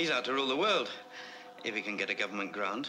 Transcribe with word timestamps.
He's 0.00 0.10
out 0.10 0.24
to 0.24 0.32
rule 0.32 0.48
the 0.48 0.56
world, 0.56 0.88
if 1.62 1.74
he 1.74 1.82
can 1.82 1.98
get 1.98 2.08
a 2.08 2.14
government 2.14 2.52
grant. 2.52 2.88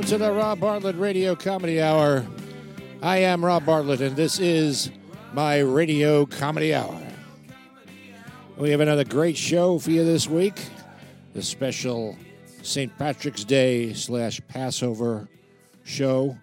Welcome 0.00 0.18
to 0.18 0.24
the 0.24 0.32
Rob 0.32 0.60
Bartlett 0.60 0.96
Radio 0.96 1.36
Comedy 1.36 1.78
Hour. 1.78 2.26
I 3.02 3.18
am 3.18 3.44
Rob 3.44 3.66
Bartlett, 3.66 4.00
and 4.00 4.16
this 4.16 4.40
is 4.40 4.90
my 5.34 5.58
Radio 5.58 6.24
Comedy 6.24 6.74
Hour. 6.74 6.98
We 8.56 8.70
have 8.70 8.80
another 8.80 9.04
great 9.04 9.36
show 9.36 9.78
for 9.78 9.90
you 9.90 10.02
this 10.02 10.26
week. 10.26 10.58
The 11.34 11.42
special 11.42 12.16
St. 12.62 12.96
Patrick's 12.96 13.44
Day 13.44 13.92
slash 13.92 14.40
Passover 14.48 15.28
show. 15.84 16.38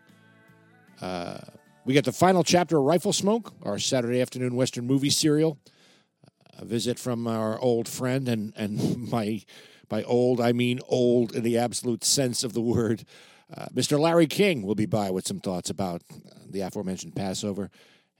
Uh, 1.01 1.39
we 1.83 1.95
get 1.95 2.05
the 2.05 2.11
final 2.11 2.43
chapter 2.43 2.77
of 2.77 2.83
Rifle 2.83 3.11
Smoke, 3.11 3.53
our 3.63 3.79
Saturday 3.79 4.21
afternoon 4.21 4.55
Western 4.55 4.85
movie 4.85 5.09
serial. 5.09 5.57
A 6.59 6.63
visit 6.63 6.99
from 6.99 7.25
our 7.25 7.59
old 7.59 7.87
friend, 7.87 8.29
and, 8.29 8.53
and 8.55 9.09
my 9.11 9.41
by 9.89 10.03
old 10.03 10.39
I 10.39 10.51
mean 10.51 10.79
old 10.87 11.35
in 11.35 11.41
the 11.41 11.57
absolute 11.57 12.03
sense 12.03 12.43
of 12.43 12.53
the 12.53 12.61
word. 12.61 13.03
Uh, 13.55 13.67
Mr. 13.73 13.99
Larry 13.99 14.27
King 14.27 14.63
will 14.63 14.75
be 14.75 14.85
by 14.85 15.09
with 15.09 15.27
some 15.27 15.39
thoughts 15.39 15.69
about 15.69 16.01
the 16.49 16.61
aforementioned 16.61 17.15
Passover. 17.15 17.69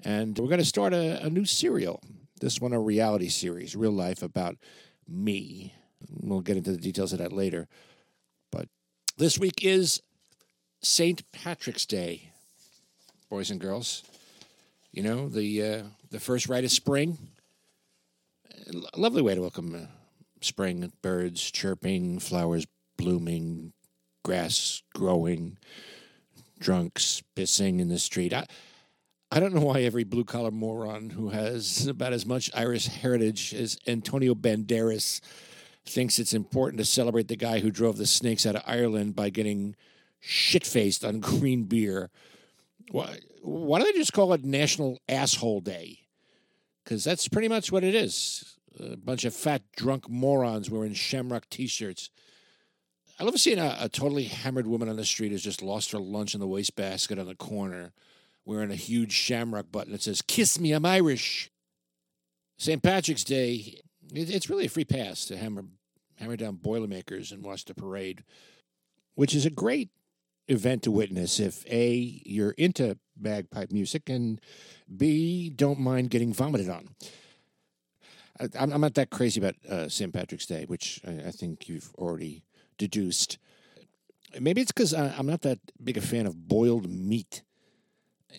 And 0.03 0.38
we're 0.38 0.47
going 0.47 0.59
to 0.59 0.66
start 0.66 0.94
a, 0.94 1.23
a 1.25 1.30
new 1.30 1.45
serial. 1.45 2.02
This 2.39 2.61
one, 2.61 2.72
a 2.72 2.80
reality 2.80 3.30
series, 3.30 3.75
real 3.75 3.92
life 3.92 4.22
about 4.22 4.58
me. 5.08 5.73
We'll 6.22 6.42
get 6.42 6.58
into 6.58 6.72
the 6.72 6.78
details 6.78 7.11
of 7.11 7.20
that 7.20 7.33
later. 7.33 7.67
But 8.52 8.70
this 9.17 9.38
week 9.39 9.64
is 9.66 10.02
St. 10.81 11.30
Patrick's 11.31 11.86
Day, 11.86 12.31
boys 13.30 13.50
and 13.50 13.59
girls. 13.59 14.03
You 14.92 15.03
know, 15.03 15.28
the, 15.28 15.64
uh, 15.64 15.83
the 16.11 16.20
first 16.20 16.48
rite 16.48 16.64
of 16.64 16.72
spring. 16.72 17.17
A 18.94 19.00
lovely 19.00 19.22
way 19.22 19.36
to 19.36 19.42
welcome 19.42 19.75
uh, 19.75 19.88
spring, 20.42 20.92
birds 21.02 21.52
chirping, 21.52 22.20
flowers 22.20 22.66
blooming, 22.98 23.73
grass 24.28 24.83
growing, 24.94 25.58
drunks 26.59 27.23
pissing 27.33 27.80
in 27.80 27.88
the 27.88 27.97
street. 27.97 28.33
I, 28.33 28.45
I 29.31 29.39
don't 29.39 29.53
know 29.53 29.61
why 29.61 29.83
every 29.83 30.03
blue 30.03 30.25
collar 30.25 30.52
moron 30.52 31.11
who 31.11 31.30
has 31.30 31.88
about 31.88 32.11
as 32.11 32.25
much 32.25 32.52
Irish 32.53 32.88
heritage 32.88 33.53
as 33.53 33.80
Antonio 33.88 34.36
Banderas 34.36 35.22
thinks 35.86 36.20
it's 36.20 36.33
important 36.33 36.78
to 36.80 36.86
celebrate 36.86 37.30
the 37.30 37.38
guy 37.38 37.59
who 37.59 37.72
drove 37.72 37.95
the 37.95 38.05
snakes 38.05 38.45
out 38.45 38.58
of 38.58 38.64
Ireland 38.67 39.16
by 39.16 39.30
getting 39.30 39.78
shit 40.20 40.66
faced 40.66 41.05
on 41.05 41.20
green 41.22 41.64
beer. 41.64 42.09
Why, 42.92 43.20
why 43.42 43.80
don't 43.80 43.94
they 43.94 43.98
just 43.98 44.11
call 44.11 44.33
it 44.33 44.44
National 44.44 45.00
Asshole 45.08 45.61
Day? 45.61 46.00
Because 46.83 47.05
that's 47.05 47.30
pretty 47.30 47.48
much 47.48 47.72
what 47.72 47.86
it 47.86 47.95
is. 47.95 48.58
A 48.78 48.98
bunch 48.98 49.23
of 49.23 49.33
fat, 49.33 49.61
drunk 49.77 50.09
morons 50.09 50.70
wearing 50.70 50.94
shamrock 50.94 51.49
t 51.49 51.65
shirts. 51.65 52.09
I 53.20 53.23
love 53.23 53.39
seeing 53.39 53.58
a, 53.58 53.76
a 53.80 53.89
totally 53.89 54.26
hammered 54.26 54.67
woman 54.67 54.89
on 54.89 54.95
the 54.95 55.05
street 55.05 55.32
who's 55.32 55.44
just 55.44 55.64
lost 55.64 55.92
her 55.92 55.98
lunch 55.98 56.36
in 56.36 56.39
the 56.39 56.48
wastebasket 56.48 57.17
on 57.17 57.26
the 57.26 57.36
corner, 57.36 57.92
wearing 58.45 58.70
a 58.70 58.76
huge 58.76 59.11
shamrock 59.11 59.72
button 59.72 59.92
that 59.92 60.04
says, 60.04 60.22
Kiss 60.22 60.60
me, 60.60 60.72
I'm 60.72 60.86
Irish. 60.86 61.50
St. 62.58 62.82
Patrick's 62.82 63.23
Day, 63.23 63.82
it, 64.14 64.30
it's 64.30 64.50
really 64.50 64.66
a 64.66 64.70
free 64.70 64.86
pass 64.86 65.26
to 65.26 65.38
hammer, 65.38 65.66
hammer 66.16 66.36
down 66.36 66.56
Boilermakers 66.56 67.32
and 67.32 67.44
watch 67.44 67.66
the 67.66 67.73
parade, 67.73 68.23
which 69.16 69.33
is 69.33 69.48
a 69.48 69.52
great 69.52 69.89
event 70.48 70.83
to 70.83 70.92
witness 70.92 71.39
if 71.39 71.66
A, 71.72 72.22
you're 72.23 72.52
into 72.52 72.98
bagpipe 73.16 73.72
music, 73.72 74.10
and 74.10 74.39
B, 74.95 75.50
don't 75.50 75.80
mind 75.80 76.11
getting 76.11 76.33
vomited 76.33 76.70
on. 76.70 76.89
I, 78.39 78.48
I'm 78.60 78.72
I'm 78.73 78.82
not 78.82 78.94
that 78.94 79.10
crazy 79.10 79.39
about 79.39 79.56
uh, 79.67 79.89
St. 79.89 80.14
Patrick's 80.14 80.45
Day, 80.45 80.66
which 80.66 81.02
I, 81.06 81.27
I 81.27 81.32
think 81.32 81.67
you've 81.67 81.92
already 81.95 82.44
deduced. 82.77 83.38
Maybe 84.39 84.61
it's 84.61 84.71
because 84.71 84.93
I'm 84.93 85.26
not 85.26 85.42
that 85.42 85.60
big 85.83 85.98
a 85.98 86.02
fan 86.02 86.26
of 86.26 86.48
boiled 86.48 86.89
meat. 86.89 87.43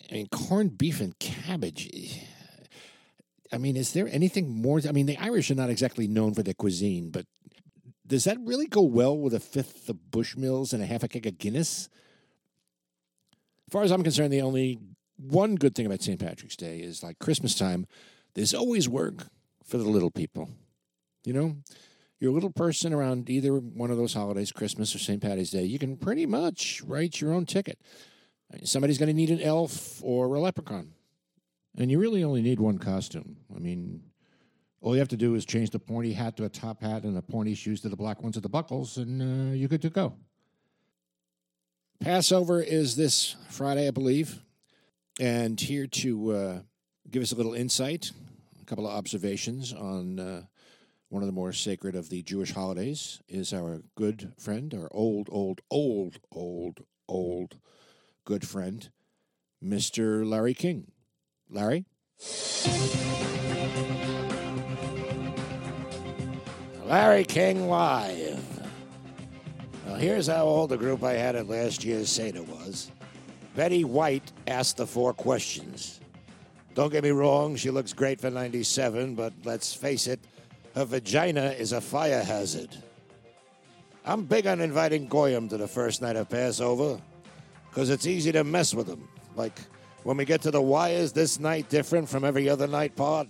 I 0.09 0.13
mean, 0.13 0.27
corned 0.27 0.77
beef 0.77 1.01
and 1.01 1.17
cabbage. 1.19 1.89
eh, 1.93 2.25
I 3.51 3.57
mean, 3.57 3.75
is 3.75 3.93
there 3.93 4.07
anything 4.07 4.49
more? 4.61 4.79
I 4.87 4.91
mean, 4.91 5.07
the 5.07 5.17
Irish 5.17 5.49
are 5.49 5.55
not 5.55 5.69
exactly 5.69 6.07
known 6.07 6.33
for 6.33 6.43
their 6.43 6.53
cuisine, 6.53 7.09
but 7.09 7.25
does 8.05 8.23
that 8.23 8.37
really 8.43 8.67
go 8.67 8.81
well 8.81 9.17
with 9.17 9.33
a 9.33 9.39
fifth 9.39 9.89
of 9.89 9.97
Bushmills 10.11 10.73
and 10.73 10.81
a 10.81 10.85
half 10.85 11.03
a 11.03 11.07
keg 11.07 11.25
of 11.25 11.37
Guinness? 11.37 11.89
As 13.67 13.71
far 13.71 13.83
as 13.83 13.91
I'm 13.91 14.03
concerned, 14.03 14.31
the 14.31 14.41
only 14.41 14.79
one 15.17 15.55
good 15.55 15.75
thing 15.75 15.85
about 15.85 16.01
St. 16.01 16.19
Patrick's 16.19 16.55
Day 16.55 16.79
is 16.79 17.03
like 17.03 17.19
Christmas 17.19 17.55
time, 17.55 17.85
there's 18.35 18.53
always 18.53 18.87
work 18.87 19.27
for 19.63 19.77
the 19.77 19.89
little 19.89 20.11
people. 20.11 20.49
You 21.25 21.33
know, 21.33 21.57
you're 22.19 22.31
a 22.31 22.33
little 22.33 22.51
person 22.51 22.93
around 22.93 23.29
either 23.29 23.53
one 23.53 23.91
of 23.91 23.97
those 23.97 24.13
holidays, 24.13 24.51
Christmas 24.51 24.93
or 24.93 24.99
St. 24.99 25.21
Patty's 25.21 25.51
Day, 25.51 25.63
you 25.63 25.79
can 25.79 25.95
pretty 25.97 26.25
much 26.25 26.81
write 26.85 27.21
your 27.21 27.33
own 27.33 27.45
ticket. 27.45 27.79
Somebody's 28.63 28.97
going 28.97 29.07
to 29.07 29.13
need 29.13 29.29
an 29.29 29.41
elf 29.41 30.01
or 30.03 30.33
a 30.35 30.39
leprechaun. 30.39 30.93
And 31.77 31.89
you 31.89 31.99
really 31.99 32.23
only 32.23 32.41
need 32.41 32.59
one 32.59 32.77
costume. 32.77 33.37
I 33.55 33.59
mean, 33.59 34.01
all 34.81 34.95
you 34.95 34.99
have 34.99 35.09
to 35.09 35.17
do 35.17 35.35
is 35.35 35.45
change 35.45 35.69
the 35.69 35.79
pointy 35.79 36.13
hat 36.13 36.35
to 36.37 36.45
a 36.45 36.49
top 36.49 36.81
hat 36.81 37.03
and 37.03 37.15
the 37.15 37.21
pointy 37.21 37.53
shoes 37.53 37.81
to 37.81 37.89
the 37.89 37.95
black 37.95 38.21
ones 38.21 38.37
at 38.37 38.43
the 38.43 38.49
buckles, 38.49 38.97
and 38.97 39.21
uh, 39.21 39.53
you're 39.53 39.69
good 39.69 39.81
to 39.83 39.89
go. 39.89 40.15
Passover 41.99 42.61
is 42.61 42.95
this 42.95 43.35
Friday, 43.49 43.87
I 43.87 43.91
believe. 43.91 44.41
And 45.19 45.59
here 45.59 45.85
to 45.85 46.31
uh, 46.31 46.59
give 47.11 47.21
us 47.21 47.33
a 47.33 47.35
little 47.35 47.53
insight, 47.53 48.11
a 48.61 48.65
couple 48.65 48.87
of 48.87 48.93
observations 48.93 49.73
on 49.73 50.17
uh, 50.17 50.43
one 51.09 51.23
of 51.23 51.27
the 51.27 51.33
more 51.33 51.51
sacred 51.51 51.95
of 51.95 52.09
the 52.09 52.21
Jewish 52.21 52.53
holidays 52.53 53.19
is 53.27 53.51
our 53.51 53.81
good 53.95 54.33
friend, 54.37 54.73
our 54.75 54.87
old, 54.91 55.27
old, 55.31 55.61
old, 55.71 56.19
old, 56.31 56.83
old 57.07 57.57
good 58.25 58.47
friend, 58.47 58.89
Mr. 59.63 60.27
Larry 60.27 60.53
King. 60.53 60.91
Larry? 61.49 61.85
Larry 66.85 67.23
King 67.23 67.67
Live. 67.67 68.69
Well, 69.87 69.95
here's 69.95 70.27
how 70.27 70.45
old 70.45 70.69
the 70.69 70.77
group 70.77 71.03
I 71.03 71.13
had 71.13 71.35
at 71.35 71.49
last 71.49 71.83
year's 71.83 72.09
Seder 72.09 72.43
was. 72.43 72.91
Betty 73.55 73.83
White 73.83 74.31
asked 74.45 74.77
the 74.77 74.85
four 74.85 75.13
questions. 75.13 75.99
Don't 76.75 76.91
get 76.91 77.03
me 77.03 77.09
wrong, 77.09 77.55
she 77.55 77.71
looks 77.71 77.93
great 77.93 78.21
for 78.21 78.29
97, 78.29 79.15
but 79.15 79.33
let's 79.43 79.73
face 79.73 80.05
it, 80.05 80.19
her 80.75 80.85
vagina 80.85 81.55
is 81.57 81.71
a 81.71 81.81
fire 81.81 82.23
hazard. 82.23 82.75
I'm 84.05 84.25
big 84.25 84.47
on 84.47 84.61
inviting 84.61 85.07
Goyim 85.07 85.49
to 85.49 85.57
the 85.57 85.67
first 85.67 86.01
night 86.01 86.15
of 86.15 86.29
Passover 86.29 86.99
because 87.69 87.89
it's 87.89 88.07
easy 88.07 88.31
to 88.31 88.43
mess 88.43 88.73
with 88.73 88.87
them. 88.87 89.07
Like 89.35 89.59
when 90.03 90.17
we 90.17 90.25
get 90.25 90.41
to 90.43 90.51
the 90.51 90.61
why 90.61 90.89
is 90.89 91.11
this 91.11 91.39
night 91.39 91.69
different 91.69 92.09
from 92.09 92.23
every 92.23 92.49
other 92.49 92.67
night 92.67 92.95
part? 92.95 93.27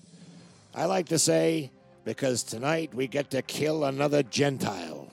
I 0.74 0.86
like 0.86 1.08
to 1.08 1.20
say, 1.20 1.72
because 2.06 2.44
tonight 2.44 2.94
we 2.94 3.08
get 3.08 3.32
to 3.32 3.42
kill 3.42 3.86
another 3.86 4.24
Gentile. 4.24 5.12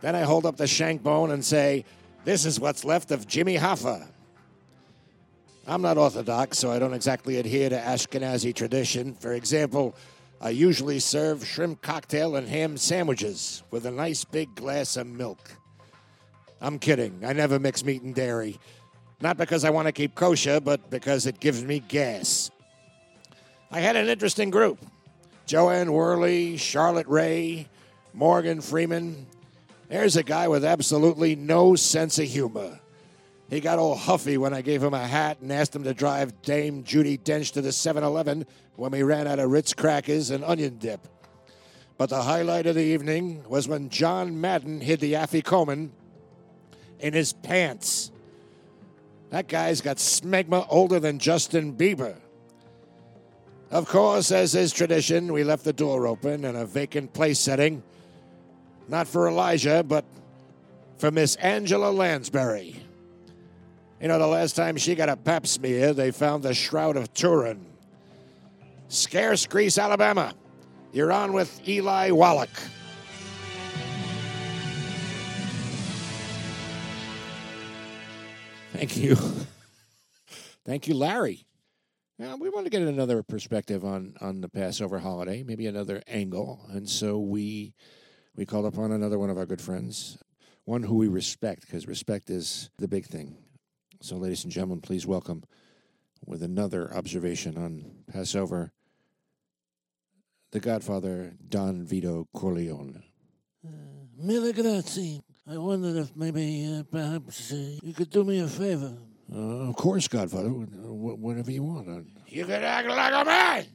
Then 0.00 0.14
I 0.14 0.22
hold 0.22 0.46
up 0.46 0.56
the 0.56 0.66
shank 0.66 1.02
bone 1.02 1.30
and 1.30 1.44
say, 1.44 1.84
This 2.24 2.44
is 2.44 2.58
what's 2.58 2.84
left 2.84 3.10
of 3.10 3.26
Jimmy 3.26 3.56
Hoffa. 3.56 4.08
I'm 5.66 5.80
not 5.80 5.96
Orthodox, 5.96 6.58
so 6.58 6.70
I 6.70 6.78
don't 6.78 6.92
exactly 6.92 7.38
adhere 7.38 7.70
to 7.70 7.78
Ashkenazi 7.78 8.54
tradition. 8.54 9.14
For 9.14 9.32
example, 9.32 9.94
I 10.44 10.50
usually 10.50 11.00
serve 11.00 11.46
shrimp 11.46 11.80
cocktail 11.80 12.36
and 12.36 12.46
ham 12.46 12.76
sandwiches 12.76 13.62
with 13.70 13.86
a 13.86 13.90
nice 13.90 14.24
big 14.24 14.54
glass 14.54 14.98
of 14.98 15.06
milk. 15.06 15.50
I'm 16.60 16.78
kidding. 16.78 17.22
I 17.24 17.32
never 17.32 17.58
mix 17.58 17.82
meat 17.82 18.02
and 18.02 18.14
dairy. 18.14 18.60
Not 19.22 19.38
because 19.38 19.64
I 19.64 19.70
want 19.70 19.88
to 19.88 19.92
keep 19.92 20.14
kosher, 20.14 20.60
but 20.60 20.90
because 20.90 21.24
it 21.24 21.40
gives 21.40 21.64
me 21.64 21.78
gas. 21.80 22.50
I 23.70 23.80
had 23.80 23.96
an 23.96 24.08
interesting 24.08 24.50
group 24.50 24.78
Jo 25.46 25.70
Anne 25.70 25.90
Worley, 25.90 26.58
Charlotte 26.58 27.08
Rae, 27.08 27.66
Morgan 28.12 28.60
Freeman. 28.60 29.26
There's 29.88 30.16
a 30.16 30.22
guy 30.22 30.48
with 30.48 30.62
absolutely 30.62 31.36
no 31.36 31.74
sense 31.74 32.18
of 32.18 32.26
humor. 32.26 32.80
He 33.48 33.60
got 33.60 33.78
all 33.78 33.94
huffy 33.94 34.36
when 34.36 34.52
I 34.52 34.60
gave 34.60 34.82
him 34.82 34.92
a 34.92 35.06
hat 35.06 35.38
and 35.40 35.50
asked 35.50 35.74
him 35.74 35.84
to 35.84 35.94
drive 35.94 36.42
Dame 36.42 36.82
Judi 36.82 37.18
Dench 37.18 37.52
to 37.52 37.62
the 37.62 37.72
7 37.72 38.02
Eleven 38.02 38.46
when 38.76 38.92
we 38.92 39.02
ran 39.02 39.26
out 39.26 39.38
of 39.38 39.50
Ritz 39.50 39.74
crackers 39.74 40.30
and 40.30 40.44
onion 40.44 40.78
dip. 40.78 41.06
But 41.96 42.10
the 42.10 42.22
highlight 42.22 42.66
of 42.66 42.74
the 42.74 42.82
evening 42.82 43.44
was 43.48 43.68
when 43.68 43.88
John 43.88 44.40
Madden 44.40 44.80
hid 44.80 45.00
the 45.00 45.14
afikoman 45.14 45.90
in 46.98 47.12
his 47.12 47.32
pants. 47.32 48.10
That 49.30 49.48
guy's 49.48 49.80
got 49.80 49.98
smegma 49.98 50.66
older 50.68 50.98
than 50.98 51.18
Justin 51.18 51.74
Bieber. 51.74 52.16
Of 53.70 53.88
course, 53.88 54.30
as 54.30 54.54
is 54.54 54.72
tradition, 54.72 55.32
we 55.32 55.44
left 55.44 55.64
the 55.64 55.72
door 55.72 56.06
open 56.06 56.44
in 56.44 56.54
a 56.56 56.64
vacant 56.64 57.12
place 57.12 57.38
setting. 57.38 57.82
Not 58.88 59.08
for 59.08 59.28
Elijah, 59.28 59.82
but 59.82 60.04
for 60.98 61.10
Miss 61.10 61.36
Angela 61.36 61.90
Lansbury. 61.90 62.76
You 64.00 64.08
know, 64.08 64.18
the 64.18 64.26
last 64.26 64.54
time 64.54 64.76
she 64.76 64.94
got 64.94 65.08
a 65.08 65.16
pap 65.16 65.46
smear, 65.46 65.92
they 65.92 66.10
found 66.10 66.42
the 66.42 66.54
Shroud 66.54 66.96
of 66.96 67.12
Turin. 67.14 67.73
Scarce 68.88 69.46
Grease, 69.46 69.78
Alabama. 69.78 70.34
You're 70.92 71.12
on 71.12 71.32
with 71.32 71.66
Eli 71.68 72.10
Wallach. 72.10 72.50
Thank 78.72 78.96
you. 78.96 79.16
Thank 80.64 80.88
you, 80.88 80.94
Larry. 80.94 81.46
Now, 82.18 82.36
we 82.36 82.48
want 82.48 82.66
to 82.66 82.70
get 82.70 82.82
another 82.82 83.22
perspective 83.22 83.84
on, 83.84 84.14
on 84.20 84.40
the 84.40 84.48
Passover 84.48 84.98
holiday, 84.98 85.42
maybe 85.42 85.66
another 85.66 86.02
angle. 86.06 86.60
And 86.70 86.88
so 86.88 87.18
we 87.18 87.74
we 88.36 88.44
called 88.44 88.66
upon 88.66 88.90
another 88.92 89.18
one 89.18 89.30
of 89.30 89.38
our 89.38 89.46
good 89.46 89.60
friends, 89.60 90.18
one 90.64 90.82
who 90.82 90.96
we 90.96 91.06
respect, 91.06 91.62
because 91.62 91.86
respect 91.86 92.30
is 92.30 92.70
the 92.78 92.88
big 92.88 93.06
thing. 93.06 93.36
So, 94.00 94.16
ladies 94.16 94.44
and 94.44 94.52
gentlemen, 94.52 94.80
please 94.80 95.06
welcome 95.06 95.44
with 96.26 96.42
another 96.42 96.92
observation 96.94 97.56
on 97.56 98.04
Passover, 98.12 98.72
the 100.54 100.60
Godfather 100.60 101.32
Don 101.48 101.84
Vito 101.84 102.28
Corleone. 102.32 103.02
Mille 104.16 104.52
grazie. 104.52 105.20
I 105.50 105.58
wondered 105.58 105.96
if 105.96 106.14
maybe, 106.16 106.64
uh, 106.78 106.84
perhaps, 106.84 107.52
uh, 107.52 107.56
you 107.82 107.92
could 107.92 108.08
do 108.08 108.22
me 108.22 108.38
a 108.38 108.46
favor. 108.46 108.96
Uh, 109.34 109.68
of 109.68 109.74
course, 109.74 110.06
Godfather, 110.06 110.48
wh- 110.48 111.18
whatever 111.20 111.50
you 111.50 111.64
want. 111.64 111.88
Uh, 111.88 112.02
You 112.28 112.44
could 112.44 112.62
act 112.62 112.86
like 112.88 113.12
a 113.12 113.24
man! 113.24 113.66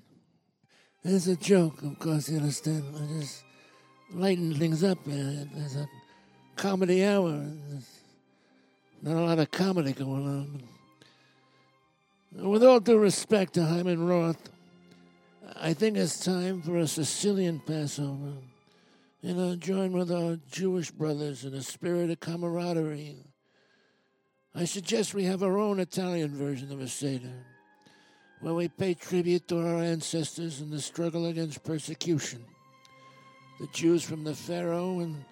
It's 1.03 1.27
a 1.27 1.35
joke, 1.35 1.83
of 1.83 1.99
course, 1.99 2.29
you 2.29 2.37
understand. 2.37 2.83
I 2.95 3.19
just 3.19 3.43
lighten 4.13 4.53
things 4.55 4.81
up. 4.81 4.99
Uh, 5.05 5.43
there's 5.53 5.75
a 5.75 5.87
comedy 6.55 7.03
hour. 7.03 7.43
There's 7.67 7.89
not 9.01 9.17
a 9.17 9.21
lot 9.25 9.39
of 9.39 9.51
comedy 9.51 9.91
going 9.91 10.25
on. 10.37 10.61
With 12.51 12.63
all 12.63 12.79
due 12.79 12.97
respect 12.97 13.53
to 13.55 13.65
Hyman 13.65 14.07
Roth, 14.07 14.49
I 15.61 15.73
think 15.73 15.97
it's 15.97 16.23
time 16.23 16.61
for 16.61 16.77
a 16.77 16.87
Sicilian 16.87 17.59
Passover. 17.59 18.31
You 19.21 19.33
know, 19.33 19.57
join 19.57 19.91
with 19.91 20.09
our 20.09 20.37
Jewish 20.49 20.89
brothers 20.89 21.43
in 21.43 21.53
a 21.53 21.61
spirit 21.61 22.09
of 22.09 22.21
camaraderie. 22.21 23.25
I 24.55 24.63
suggest 24.63 25.13
we 25.13 25.25
have 25.25 25.43
our 25.43 25.57
own 25.57 25.81
Italian 25.81 26.33
version 26.33 26.71
of 26.71 26.79
a 26.79 26.87
Seder, 26.87 27.45
where 28.39 28.53
we 28.53 28.69
pay 28.69 28.93
tribute 28.93 29.49
to 29.49 29.59
our 29.59 29.83
ancestors 29.83 30.61
in 30.61 30.69
the 30.69 30.79
struggle 30.79 31.25
against 31.25 31.65
persecution. 31.65 32.45
The 33.59 33.67
Jews 33.73 34.01
from 34.01 34.23
the 34.23 34.35
Pharaoh 34.35 35.01
and 35.01 35.25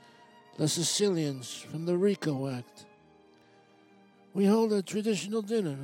the 0.57 0.68
Sicilians 0.68 1.65
from 1.71 1.85
the 1.85 1.97
RICO 1.97 2.50
Act. 2.50 2.85
We 4.33 4.45
hold 4.45 4.73
a 4.73 4.81
traditional 4.81 5.41
dinner, 5.41 5.77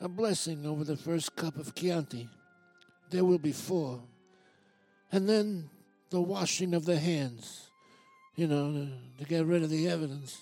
a, 0.00 0.06
a 0.06 0.08
blessing 0.08 0.66
over 0.66 0.82
the 0.82 0.96
first 0.96 1.36
cup 1.36 1.56
of 1.58 1.76
Chianti. 1.76 2.28
There 3.12 3.24
will 3.24 3.38
be 3.38 3.52
four. 3.52 4.00
And 5.12 5.28
then 5.28 5.68
the 6.08 6.20
washing 6.22 6.72
of 6.72 6.86
the 6.86 6.98
hands, 6.98 7.70
you 8.36 8.46
know, 8.46 8.72
to, 8.72 8.88
to 9.18 9.28
get 9.28 9.44
rid 9.44 9.62
of 9.62 9.68
the 9.68 9.86
evidence. 9.86 10.40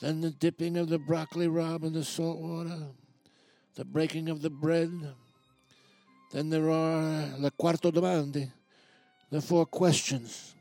Then 0.00 0.20
the 0.20 0.30
dipping 0.30 0.76
of 0.76 0.88
the 0.88 0.98
broccoli 0.98 1.48
rabe 1.48 1.82
in 1.82 1.92
the 1.92 2.04
salt 2.04 2.38
water, 2.38 2.78
the 3.74 3.84
breaking 3.84 4.28
of 4.28 4.40
the 4.40 4.50
bread. 4.50 4.92
Then 6.30 6.48
there 6.48 6.70
are 6.70 7.36
le 7.38 7.50
quarto 7.50 7.90
domande, 7.90 8.52
the 9.30 9.40
four 9.40 9.66
questions. 9.66 10.54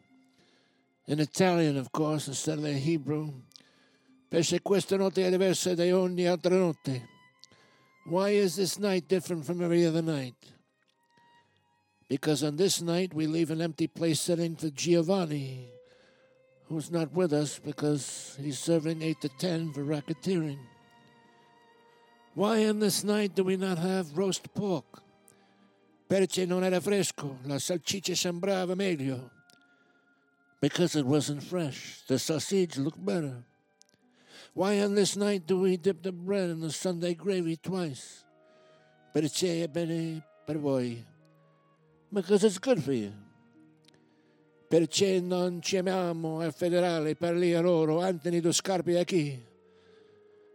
In 1.06 1.20
Italian, 1.20 1.78
of 1.78 1.92
course, 1.92 2.28
instead 2.28 2.58
of 2.58 2.64
the 2.64 2.74
Hebrew. 2.74 3.32
Perché 4.32 4.62
questa 4.62 4.98
notte 4.98 5.26
è 5.26 5.30
diversa 5.30 5.76
da 5.76 5.84
ogni 5.96 6.26
altra 6.26 6.58
notte. 6.58 7.08
Why 8.08 8.32
is 8.32 8.56
this 8.56 8.80
night 8.80 9.08
different 9.08 9.46
from 9.46 9.62
every 9.62 9.86
other 9.86 10.02
night? 10.02 10.57
Because 12.08 12.44
on 12.44 12.56
this 12.56 12.82
night 12.82 13.14
we 13.14 13.28
leave 13.28 13.52
an 13.52 13.62
empty 13.62 13.88
place 13.88 14.22
setting 14.22 14.56
for 14.56 14.70
Giovanni, 14.70 15.68
who's 16.70 16.90
not 16.90 17.14
with 17.14 17.34
us 17.34 17.60
because 17.60 18.38
he's 18.42 18.60
serving 18.60 19.02
8 19.02 19.22
to 19.22 19.30
10 19.30 19.74
for 19.74 19.84
racketeering. 19.84 20.60
Why 22.34 22.66
on 22.68 22.80
this 22.80 23.04
night 23.04 23.36
do 23.36 23.44
we 23.44 23.58
not 23.58 23.78
have 23.78 24.18
roast 24.18 24.54
pork? 24.54 25.02
Perché 26.10 26.48
non 26.48 26.64
era 26.64 26.80
fresco, 26.80 27.40
la 27.44 27.56
salchicha 27.56 28.16
sembrava 28.16 28.76
meglio. 28.76 29.32
Because 30.62 30.96
it 30.96 31.06
wasn't 31.06 31.44
fresh, 31.44 32.02
the 32.08 32.18
sausage 32.18 32.78
looked 32.78 33.04
better. 33.04 33.44
Why 34.54 34.80
on 34.80 34.96
this 34.96 35.16
night 35.16 35.46
do 35.46 35.60
we 35.60 35.78
dip 35.78 36.02
the 36.02 36.12
bread 36.12 36.50
in 36.50 36.62
the 36.62 36.72
Sunday 36.72 37.14
gravy 37.14 37.58
twice? 37.58 38.24
Perché 39.14 39.64
è 39.64 39.68
bene 39.68 40.24
per 40.46 40.58
voi. 40.58 41.04
Because 42.12 42.44
it's 42.44 42.58
good 42.58 42.84
for 42.84 42.94
you. 42.94 43.14
Perché 44.70 45.22
non 45.22 45.60
chiamiamo 45.60 46.42
al 46.42 46.54
federale 46.54 47.16
per 47.16 47.36
lì 47.36 47.54
a 47.54 47.62
loro 47.62 48.02
Anthony 48.02 48.42
Dos 48.42 48.58
Scarpi 48.58 48.96
a 48.96 49.06
chi? 49.06 49.42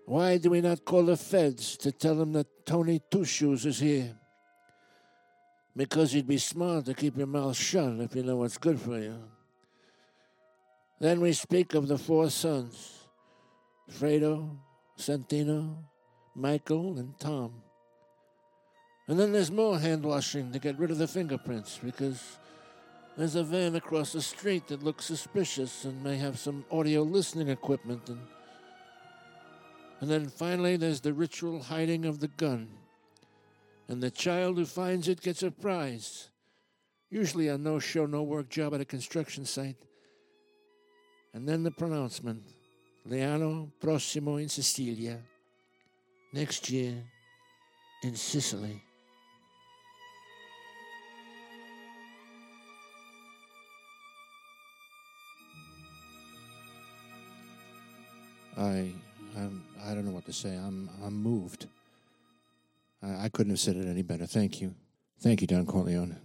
Why 0.05 0.39
do 0.39 0.51
we 0.51 0.61
not 0.61 0.85
call 0.85 1.07
the 1.07 1.17
feds 1.17 1.77
to 1.79 1.93
tell 1.93 2.17
them 2.17 2.33
that 2.33 2.67
Tony 2.67 3.01
Two 3.11 3.25
Shoes 3.25 3.65
is 3.65 3.79
here? 3.79 4.15
Because 5.75 6.15
you'd 6.15 6.27
be 6.27 6.37
smart 6.37 6.85
to 6.87 6.95
keep 6.95 7.17
your 7.17 7.27
mouth 7.27 7.57
shut 7.57 8.01
if 8.01 8.15
you 8.15 8.23
know 8.23 8.37
what's 8.37 8.59
good 8.59 8.79
for 8.79 8.99
you. 8.99 9.17
Then 11.01 11.21
we 11.21 11.33
speak 11.33 11.75
of 11.75 11.89
the 11.89 11.97
four 11.97 12.29
sons 12.29 13.09
Fredo, 13.91 14.57
Santino, 14.99 15.77
Michael, 16.35 16.99
and 16.99 17.19
Tom. 17.19 17.62
And 19.13 19.21
then 19.21 19.31
there's 19.31 19.51
more 19.51 19.79
hand 19.79 20.05
washing 20.05 20.53
to 20.53 20.59
get 20.59 20.79
rid 20.79 20.91
of 20.91 20.97
the 20.97 21.07
fingerprints 21.07 21.79
because 21.85 22.39
there's 23.15 23.35
a 23.35 23.45
van 23.45 23.77
across 23.77 24.15
the 24.15 24.23
street 24.23 24.69
that 24.69 24.83
looks 24.83 25.05
suspicious 25.05 25.85
and 25.85 26.03
may 26.03 26.17
have 26.17 26.39
some 26.39 26.65
audio 26.71 27.03
listening 27.03 27.49
equipment 27.49 28.09
and 28.09 28.21
and 30.01 30.11
then 30.11 30.29
finally 30.31 30.79
there's 30.79 31.03
the 31.03 31.13
ritual 31.13 31.61
hiding 31.61 32.07
of 32.07 32.21
the 32.21 32.29
gun. 32.29 32.71
And 33.87 34.03
the 34.03 34.11
child 34.11 34.57
who 34.57 34.65
finds 34.65 35.09
it 35.09 35.21
gets 35.21 35.43
a 35.43 35.51
prize. 35.51 36.31
Usually 37.11 37.49
a 37.49 37.59
no 37.59 37.79
show, 37.81 38.07
no 38.07 38.23
work 38.23 38.49
job 38.49 38.73
at 38.73 38.81
a 38.81 38.87
construction 38.87 39.45
site. 39.45 39.85
And 41.35 41.47
then 41.47 41.65
the 41.65 41.71
pronouncement 41.71 42.45
L'anno 43.05 43.71
prossimo 43.79 44.39
in 44.39 44.49
Sicilia. 44.49 45.19
Next 46.33 46.71
year 46.71 46.95
in 48.03 48.17
Sicily. 48.17 48.83
I, 58.57 58.93
I'm, 59.37 59.65
I 59.85 59.95
don't 59.95 60.05
know 60.05 60.13
what 60.13 60.27
to 60.27 60.33
say. 60.33 60.55
I'm, 60.55 60.89
I'm 61.05 61.15
moved. 61.15 61.67
I, 63.03 63.25
I 63.25 63.29
couldn't 63.29 63.51
have 63.51 63.61
said 63.61 63.77
it 63.77 63.87
any 63.87 64.03
better. 64.03 64.27
Thank 64.27 64.61
you, 64.61 64.75
thank 65.21 65.41
you, 65.41 65.47
Don 65.47 65.67
Corleone. 65.67 66.17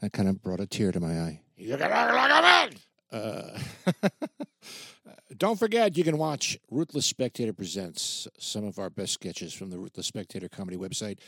That 0.00 0.12
kind 0.12 0.28
of 0.28 0.42
brought 0.42 0.60
a 0.60 0.66
tear 0.66 0.92
to 0.92 1.00
my 1.00 1.20
eye. 1.20 1.40
You 1.56 1.76
can 1.76 1.90
act 1.90 2.14
like 2.14 2.30
a 2.30 2.42
man! 2.42 2.70
Uh, 3.12 4.08
don't 5.36 5.58
forget, 5.58 5.96
you 5.96 6.04
can 6.04 6.18
watch 6.18 6.58
Ruthless 6.70 7.06
Spectator 7.06 7.52
Presents, 7.52 8.28
some 8.38 8.64
of 8.64 8.78
our 8.78 8.90
best 8.90 9.12
sketches 9.14 9.54
from 9.54 9.70
the 9.70 9.78
Ruthless 9.78 10.06
Spectator 10.06 10.48
comedy 10.48 10.76
website. 10.76 11.18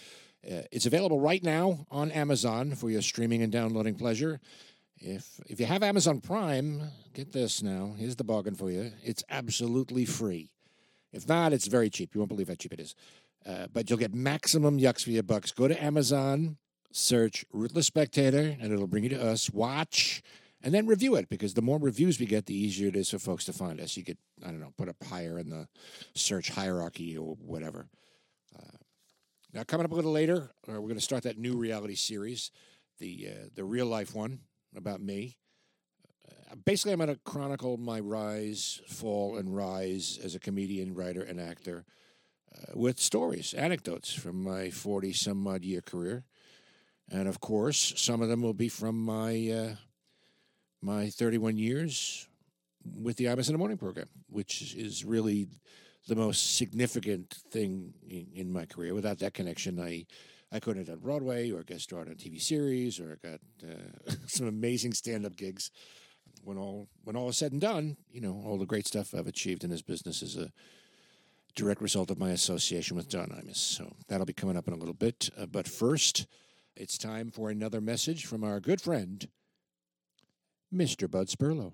Uh, 0.44 0.62
it's 0.70 0.86
available 0.86 1.18
right 1.20 1.42
now 1.42 1.86
on 1.90 2.10
Amazon 2.12 2.74
for 2.74 2.90
your 2.90 3.02
streaming 3.02 3.42
and 3.42 3.50
downloading 3.50 3.94
pleasure. 3.94 4.40
If 5.00 5.40
if 5.46 5.60
you 5.60 5.66
have 5.66 5.82
Amazon 5.82 6.20
Prime, 6.20 6.82
get 7.14 7.32
this 7.32 7.62
now. 7.62 7.94
Here's 7.96 8.16
the 8.16 8.24
bargain 8.24 8.54
for 8.54 8.70
you. 8.70 8.92
It's 9.02 9.22
absolutely 9.30 10.04
free. 10.04 10.50
If 11.12 11.28
not, 11.28 11.52
it's 11.52 11.66
very 11.66 11.88
cheap. 11.88 12.14
You 12.14 12.20
won't 12.20 12.28
believe 12.28 12.48
how 12.48 12.54
cheap 12.54 12.72
it 12.72 12.80
is. 12.80 12.94
Uh, 13.46 13.66
but 13.72 13.88
you'll 13.88 13.98
get 13.98 14.12
maximum 14.12 14.78
yucks 14.78 15.04
for 15.04 15.10
your 15.10 15.22
bucks. 15.22 15.52
Go 15.52 15.68
to 15.68 15.82
Amazon, 15.82 16.58
search 16.92 17.44
Ruthless 17.52 17.86
Spectator, 17.86 18.56
and 18.60 18.72
it'll 18.72 18.86
bring 18.86 19.04
you 19.04 19.10
to 19.10 19.24
us. 19.24 19.50
Watch, 19.50 20.22
and 20.62 20.74
then 20.74 20.86
review 20.86 21.14
it 21.14 21.28
because 21.28 21.54
the 21.54 21.62
more 21.62 21.78
reviews 21.78 22.18
we 22.18 22.26
get, 22.26 22.46
the 22.46 22.54
easier 22.54 22.88
it 22.88 22.96
is 22.96 23.10
for 23.10 23.18
folks 23.18 23.44
to 23.44 23.52
find 23.52 23.80
us. 23.80 23.96
You 23.96 24.02
get, 24.02 24.18
I 24.44 24.48
don't 24.48 24.60
know, 24.60 24.72
put 24.76 24.88
up 24.88 25.02
higher 25.04 25.38
in 25.38 25.48
the 25.48 25.68
search 26.14 26.50
hierarchy 26.50 27.16
or 27.16 27.36
whatever. 27.36 27.88
Uh, 28.54 28.76
now, 29.54 29.62
coming 29.62 29.86
up 29.86 29.92
a 29.92 29.94
little 29.94 30.12
later, 30.12 30.50
uh, 30.68 30.72
we're 30.72 30.88
going 30.88 30.96
to 30.96 31.00
start 31.00 31.22
that 31.22 31.38
new 31.38 31.56
reality 31.56 31.94
series, 31.94 32.50
the 32.98 33.28
uh, 33.30 33.48
the 33.54 33.64
real 33.64 33.86
life 33.86 34.14
one 34.14 34.40
about 34.76 35.00
me. 35.00 35.36
Basically, 36.64 36.92
I'm 36.92 36.98
going 36.98 37.10
to 37.10 37.20
chronicle 37.24 37.76
my 37.76 38.00
rise, 38.00 38.80
fall, 38.88 39.36
and 39.36 39.54
rise 39.54 40.18
as 40.22 40.34
a 40.34 40.38
comedian, 40.38 40.94
writer, 40.94 41.22
and 41.22 41.40
actor 41.40 41.84
uh, 42.54 42.72
with 42.74 42.98
stories, 42.98 43.52
anecdotes 43.54 44.12
from 44.12 44.42
my 44.42 44.70
40 44.70 45.12
some 45.12 45.46
odd 45.46 45.62
year 45.62 45.82
career. 45.82 46.24
And 47.10 47.28
of 47.28 47.40
course, 47.40 47.94
some 47.96 48.22
of 48.22 48.28
them 48.28 48.42
will 48.42 48.54
be 48.54 48.68
from 48.68 48.98
my 48.98 49.50
uh, 49.50 49.74
my 50.80 51.10
31 51.10 51.56
years 51.56 52.28
with 52.84 53.16
the 53.16 53.26
Imus 53.26 53.48
in 53.48 53.54
the 53.54 53.58
Morning 53.58 53.78
program, 53.78 54.08
which 54.28 54.74
is 54.74 55.04
really 55.04 55.48
the 56.06 56.16
most 56.16 56.56
significant 56.56 57.34
thing 57.50 57.92
in, 58.08 58.28
in 58.34 58.52
my 58.52 58.64
career. 58.64 58.94
Without 58.94 59.18
that 59.18 59.34
connection, 59.34 59.80
I 59.80 60.06
I 60.50 60.60
couldn't 60.60 60.86
have 60.86 60.86
done 60.88 60.98
Broadway 60.98 61.50
or 61.50 61.62
guest 61.62 61.84
starred 61.84 62.08
on 62.08 62.14
TV 62.14 62.40
series 62.40 62.98
or 62.98 63.18
got 63.22 63.40
uh, 63.62 64.12
some 64.26 64.46
amazing 64.46 64.94
stand 64.94 65.26
up 65.26 65.36
gigs. 65.36 65.70
When 66.44 66.56
all 66.56 66.88
when 67.04 67.16
all 67.16 67.28
is 67.28 67.36
said 67.36 67.52
and 67.52 67.60
done, 67.60 67.96
you 68.10 68.20
know 68.20 68.42
all 68.46 68.58
the 68.58 68.66
great 68.66 68.86
stuff 68.86 69.14
I've 69.14 69.26
achieved 69.26 69.64
in 69.64 69.70
this 69.70 69.82
business 69.82 70.22
is 70.22 70.36
a 70.36 70.52
direct 71.54 71.82
result 71.82 72.10
of 72.10 72.18
my 72.18 72.30
association 72.30 72.96
with 72.96 73.08
Don 73.08 73.28
Imus. 73.28 73.56
So 73.56 73.92
that'll 74.06 74.26
be 74.26 74.32
coming 74.32 74.56
up 74.56 74.68
in 74.68 74.74
a 74.74 74.78
little 74.78 74.94
bit. 74.94 75.28
Uh, 75.36 75.46
but 75.46 75.66
first, 75.66 76.26
it's 76.76 76.96
time 76.96 77.30
for 77.30 77.50
another 77.50 77.80
message 77.80 78.24
from 78.24 78.44
our 78.44 78.60
good 78.60 78.80
friend, 78.80 79.28
Mr. 80.72 81.10
Bud 81.10 81.26
Sperlo. 81.26 81.72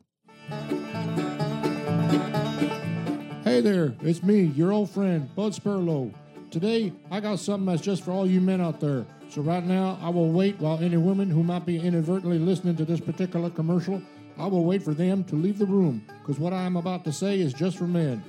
Hey 3.44 3.60
there, 3.60 3.94
it's 4.00 4.22
me, 4.22 4.40
your 4.40 4.72
old 4.72 4.90
friend, 4.90 5.32
Bud 5.36 5.52
Sperlo. 5.52 6.12
Today, 6.54 6.92
I 7.10 7.18
got 7.18 7.40
something 7.40 7.66
that's 7.66 7.82
just 7.82 8.04
for 8.04 8.12
all 8.12 8.28
you 8.28 8.40
men 8.40 8.60
out 8.60 8.78
there. 8.78 9.04
So, 9.28 9.42
right 9.42 9.64
now, 9.64 9.98
I 10.00 10.08
will 10.08 10.30
wait 10.30 10.56
while 10.60 10.78
any 10.78 10.96
women 10.96 11.28
who 11.28 11.42
might 11.42 11.66
be 11.66 11.80
inadvertently 11.80 12.38
listening 12.38 12.76
to 12.76 12.84
this 12.84 13.00
particular 13.00 13.50
commercial, 13.50 14.00
I 14.38 14.46
will 14.46 14.64
wait 14.64 14.80
for 14.80 14.94
them 14.94 15.24
to 15.24 15.34
leave 15.34 15.58
the 15.58 15.66
room, 15.66 16.06
because 16.20 16.38
what 16.38 16.52
I 16.52 16.62
am 16.62 16.76
about 16.76 17.02
to 17.06 17.12
say 17.12 17.40
is 17.40 17.52
just 17.52 17.76
for 17.76 17.88
men. 17.88 18.22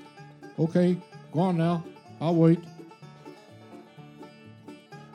Okay, 0.58 0.98
go 1.32 1.42
on 1.42 1.56
now. 1.56 1.84
I'll 2.20 2.34
wait. 2.34 2.58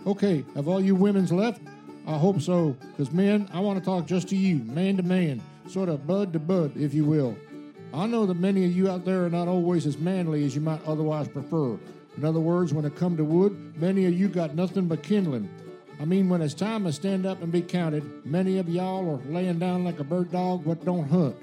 Okay, 0.06 0.44
have 0.54 0.68
all 0.68 0.80
you 0.80 0.94
women's 0.94 1.32
left? 1.32 1.60
I 2.06 2.16
hope 2.16 2.40
so, 2.40 2.76
because 2.92 3.10
men, 3.10 3.48
I 3.52 3.58
want 3.58 3.76
to 3.80 3.84
talk 3.84 4.06
just 4.06 4.28
to 4.28 4.36
you, 4.36 4.58
man 4.58 4.96
to 4.98 5.02
man, 5.02 5.42
sort 5.66 5.88
of 5.88 6.06
bud 6.06 6.32
to 6.34 6.38
bud, 6.38 6.76
if 6.76 6.94
you 6.94 7.04
will. 7.04 7.36
I 7.92 8.06
know 8.06 8.24
that 8.26 8.34
many 8.34 8.64
of 8.66 8.70
you 8.70 8.88
out 8.88 9.04
there 9.04 9.24
are 9.24 9.30
not 9.30 9.48
always 9.48 9.84
as 9.84 9.98
manly 9.98 10.44
as 10.44 10.54
you 10.54 10.60
might 10.60 10.84
otherwise 10.86 11.26
prefer. 11.26 11.76
In 12.20 12.26
other 12.26 12.38
words, 12.38 12.74
when 12.74 12.84
it 12.84 12.96
come 12.96 13.16
to 13.16 13.24
wood, 13.24 13.80
many 13.80 14.04
of 14.04 14.12
you 14.12 14.28
got 14.28 14.54
nothing 14.54 14.86
but 14.86 15.02
kindling. 15.02 15.48
I 15.98 16.04
mean, 16.04 16.28
when 16.28 16.42
it's 16.42 16.52
time 16.52 16.84
to 16.84 16.92
stand 16.92 17.24
up 17.24 17.40
and 17.40 17.50
be 17.50 17.62
counted, 17.62 18.26
many 18.26 18.58
of 18.58 18.68
y'all 18.68 19.08
are 19.08 19.32
laying 19.32 19.58
down 19.58 19.84
like 19.84 20.00
a 20.00 20.04
bird 20.04 20.30
dog 20.30 20.66
what 20.66 20.84
don't 20.84 21.08
hunt. 21.08 21.34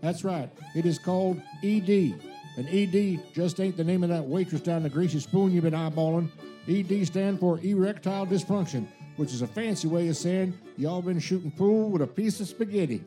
That's 0.00 0.24
right, 0.24 0.48
it 0.74 0.86
is 0.86 0.98
called 0.98 1.38
ED. 1.62 2.14
And 2.56 2.66
ED 2.66 3.34
just 3.34 3.60
ain't 3.60 3.76
the 3.76 3.84
name 3.84 4.02
of 4.02 4.08
that 4.08 4.24
waitress 4.24 4.62
down 4.62 4.84
the 4.84 4.88
greasy 4.88 5.20
spoon 5.20 5.52
you've 5.52 5.64
been 5.64 5.74
eyeballing. 5.74 6.30
ED 6.66 7.06
stand 7.06 7.38
for 7.38 7.60
erectile 7.62 8.26
dysfunction, 8.26 8.86
which 9.16 9.34
is 9.34 9.42
a 9.42 9.46
fancy 9.46 9.86
way 9.86 10.08
of 10.08 10.16
saying 10.16 10.54
y'all 10.78 11.02
been 11.02 11.20
shooting 11.20 11.50
pool 11.50 11.90
with 11.90 12.00
a 12.00 12.06
piece 12.06 12.40
of 12.40 12.48
spaghetti. 12.48 13.04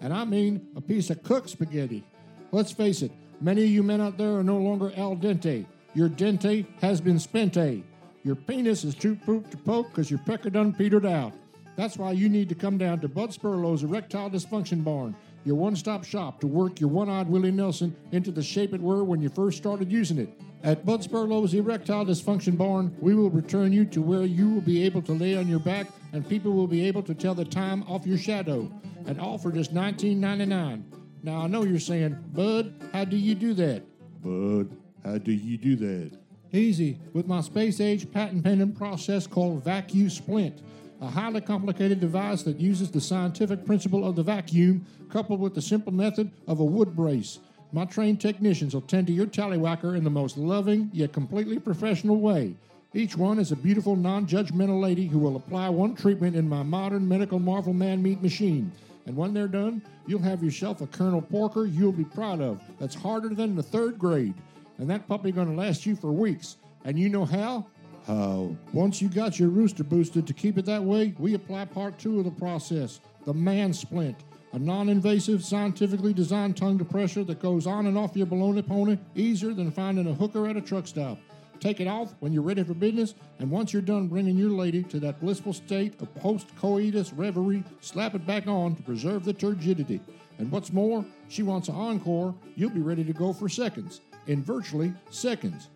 And 0.00 0.12
I 0.12 0.24
mean 0.24 0.68
a 0.76 0.80
piece 0.80 1.10
of 1.10 1.24
cooked 1.24 1.50
spaghetti. 1.50 2.04
Let's 2.52 2.70
face 2.70 3.02
it, 3.02 3.10
many 3.40 3.64
of 3.64 3.70
you 3.70 3.82
men 3.82 4.00
out 4.00 4.16
there 4.16 4.36
are 4.36 4.44
no 4.44 4.58
longer 4.58 4.92
al 4.96 5.16
dente. 5.16 5.66
Your 5.96 6.10
dente 6.10 6.66
has 6.82 7.00
been 7.00 7.16
spente. 7.16 7.82
Your 8.22 8.34
penis 8.34 8.84
is 8.84 8.94
too 8.94 9.16
poop 9.16 9.48
to 9.50 9.56
poke 9.56 9.88
because 9.88 10.10
your 10.10 10.18
pecker 10.18 10.50
done 10.50 10.74
petered 10.74 11.06
out. 11.06 11.32
That's 11.74 11.96
why 11.96 12.12
you 12.12 12.28
need 12.28 12.50
to 12.50 12.54
come 12.54 12.76
down 12.76 13.00
to 13.00 13.08
Bud 13.08 13.30
Sperlo's 13.30 13.82
Erectile 13.82 14.28
Dysfunction 14.28 14.84
Barn, 14.84 15.16
your 15.46 15.56
one 15.56 15.74
stop 15.74 16.04
shop 16.04 16.38
to 16.40 16.46
work 16.46 16.80
your 16.80 16.90
one 16.90 17.08
eyed 17.08 17.28
Willie 17.30 17.50
Nelson 17.50 17.96
into 18.12 18.30
the 18.30 18.42
shape 18.42 18.74
it 18.74 18.80
were 18.82 19.04
when 19.04 19.22
you 19.22 19.30
first 19.30 19.56
started 19.56 19.90
using 19.90 20.18
it. 20.18 20.28
At 20.62 20.84
Bud 20.84 21.00
Sperlo's 21.00 21.54
Erectile 21.54 22.04
Dysfunction 22.04 22.58
Barn, 22.58 22.94
we 23.00 23.14
will 23.14 23.30
return 23.30 23.72
you 23.72 23.86
to 23.86 24.02
where 24.02 24.26
you 24.26 24.50
will 24.50 24.60
be 24.60 24.84
able 24.84 25.00
to 25.00 25.12
lay 25.12 25.34
on 25.38 25.48
your 25.48 25.60
back 25.60 25.86
and 26.12 26.28
people 26.28 26.52
will 26.52 26.66
be 26.66 26.86
able 26.86 27.04
to 27.04 27.14
tell 27.14 27.34
the 27.34 27.46
time 27.46 27.82
off 27.84 28.04
your 28.04 28.18
shadow. 28.18 28.70
And 29.06 29.18
all 29.18 29.38
for 29.38 29.50
just 29.50 29.72
$19.99. 29.72 30.82
Now 31.22 31.38
I 31.38 31.46
know 31.46 31.62
you're 31.62 31.80
saying, 31.80 32.18
Bud, 32.34 32.90
how 32.92 33.06
do 33.06 33.16
you 33.16 33.34
do 33.34 33.54
that? 33.54 33.82
Bud, 34.22 34.76
how 35.04 35.18
do 35.18 35.32
you 35.32 35.56
do 35.56 35.76
that? 35.76 36.18
Easy, 36.52 36.98
with 37.12 37.26
my 37.26 37.40
space 37.40 37.80
age 37.80 38.10
patent 38.12 38.44
pending 38.44 38.72
process 38.72 39.26
called 39.26 39.64
Vacuum 39.64 40.08
Splint, 40.08 40.62
a 41.00 41.08
highly 41.08 41.40
complicated 41.40 42.00
device 42.00 42.42
that 42.44 42.58
uses 42.58 42.90
the 42.90 43.00
scientific 43.00 43.64
principle 43.64 44.06
of 44.06 44.16
the 44.16 44.22
vacuum 44.22 44.86
coupled 45.10 45.40
with 45.40 45.54
the 45.54 45.62
simple 45.62 45.92
method 45.92 46.30
of 46.46 46.60
a 46.60 46.64
wood 46.64 46.96
brace. 46.96 47.38
My 47.72 47.84
trained 47.84 48.20
technicians 48.20 48.74
will 48.74 48.82
tend 48.82 49.06
to 49.08 49.12
your 49.12 49.26
tallywhacker 49.26 49.96
in 49.96 50.04
the 50.04 50.10
most 50.10 50.38
loving 50.38 50.90
yet 50.92 51.12
completely 51.12 51.58
professional 51.58 52.20
way. 52.20 52.54
Each 52.94 53.16
one 53.16 53.38
is 53.38 53.52
a 53.52 53.56
beautiful, 53.56 53.96
non 53.96 54.26
judgmental 54.26 54.80
lady 54.80 55.06
who 55.06 55.18
will 55.18 55.36
apply 55.36 55.68
one 55.68 55.94
treatment 55.94 56.36
in 56.36 56.48
my 56.48 56.62
modern 56.62 57.06
medical 57.06 57.38
marvel 57.38 57.74
man 57.74 58.02
meat 58.02 58.22
machine. 58.22 58.72
And 59.04 59.16
when 59.16 59.34
they're 59.34 59.48
done, 59.48 59.82
you'll 60.06 60.22
have 60.22 60.42
yourself 60.42 60.80
a 60.80 60.86
Colonel 60.86 61.20
Porker 61.20 61.66
you'll 61.66 61.92
be 61.92 62.04
proud 62.04 62.40
of. 62.40 62.60
That's 62.78 62.94
harder 62.94 63.28
than 63.28 63.54
the 63.54 63.62
third 63.62 63.98
grade. 63.98 64.34
And 64.78 64.88
that 64.90 65.08
puppy 65.08 65.32
gonna 65.32 65.54
last 65.54 65.86
you 65.86 65.96
for 65.96 66.12
weeks. 66.12 66.56
And 66.84 66.98
you 66.98 67.08
know 67.08 67.24
how? 67.24 67.66
How? 68.06 68.54
Once 68.72 69.02
you 69.02 69.08
got 69.08 69.40
your 69.40 69.48
rooster 69.48 69.82
boosted 69.82 70.26
to 70.26 70.32
keep 70.32 70.58
it 70.58 70.64
that 70.66 70.82
way, 70.82 71.14
we 71.18 71.34
apply 71.34 71.64
part 71.64 71.98
two 71.98 72.18
of 72.18 72.24
the 72.24 72.30
process, 72.30 73.00
the 73.24 73.34
man 73.34 73.72
splint. 73.72 74.16
A 74.52 74.58
non-invasive, 74.58 75.44
scientifically 75.44 76.14
designed 76.14 76.56
tongue 76.56 76.78
depressor 76.78 77.26
that 77.26 77.40
goes 77.40 77.66
on 77.66 77.86
and 77.86 77.98
off 77.98 78.16
your 78.16 78.26
baloney 78.26 78.66
pony 78.66 78.96
easier 79.14 79.52
than 79.52 79.70
finding 79.70 80.06
a 80.06 80.14
hooker 80.14 80.46
at 80.46 80.56
a 80.56 80.60
truck 80.60 80.86
stop. 80.86 81.18
Take 81.58 81.80
it 81.80 81.88
off 81.88 82.14
when 82.20 82.32
you're 82.32 82.42
ready 82.42 82.62
for 82.62 82.74
business, 82.74 83.14
and 83.38 83.50
once 83.50 83.72
you're 83.72 83.82
done 83.82 84.08
bringing 84.08 84.36
your 84.36 84.50
lady 84.50 84.82
to 84.84 85.00
that 85.00 85.20
blissful 85.20 85.52
state 85.52 86.00
of 86.00 86.14
post-coitus 86.14 87.12
reverie, 87.12 87.64
slap 87.80 88.14
it 88.14 88.26
back 88.26 88.46
on 88.46 88.76
to 88.76 88.82
preserve 88.82 89.24
the 89.24 89.32
turgidity. 89.34 90.00
And 90.38 90.50
what's 90.50 90.72
more, 90.72 91.04
she 91.28 91.42
wants 91.42 91.68
an 91.68 91.74
encore, 91.74 92.34
you'll 92.54 92.70
be 92.70 92.80
ready 92.80 93.04
to 93.04 93.12
go 93.12 93.32
for 93.32 93.48
seconds. 93.48 94.00
In 94.26 94.42
virtually 94.42 94.92
seconds. 95.10 95.68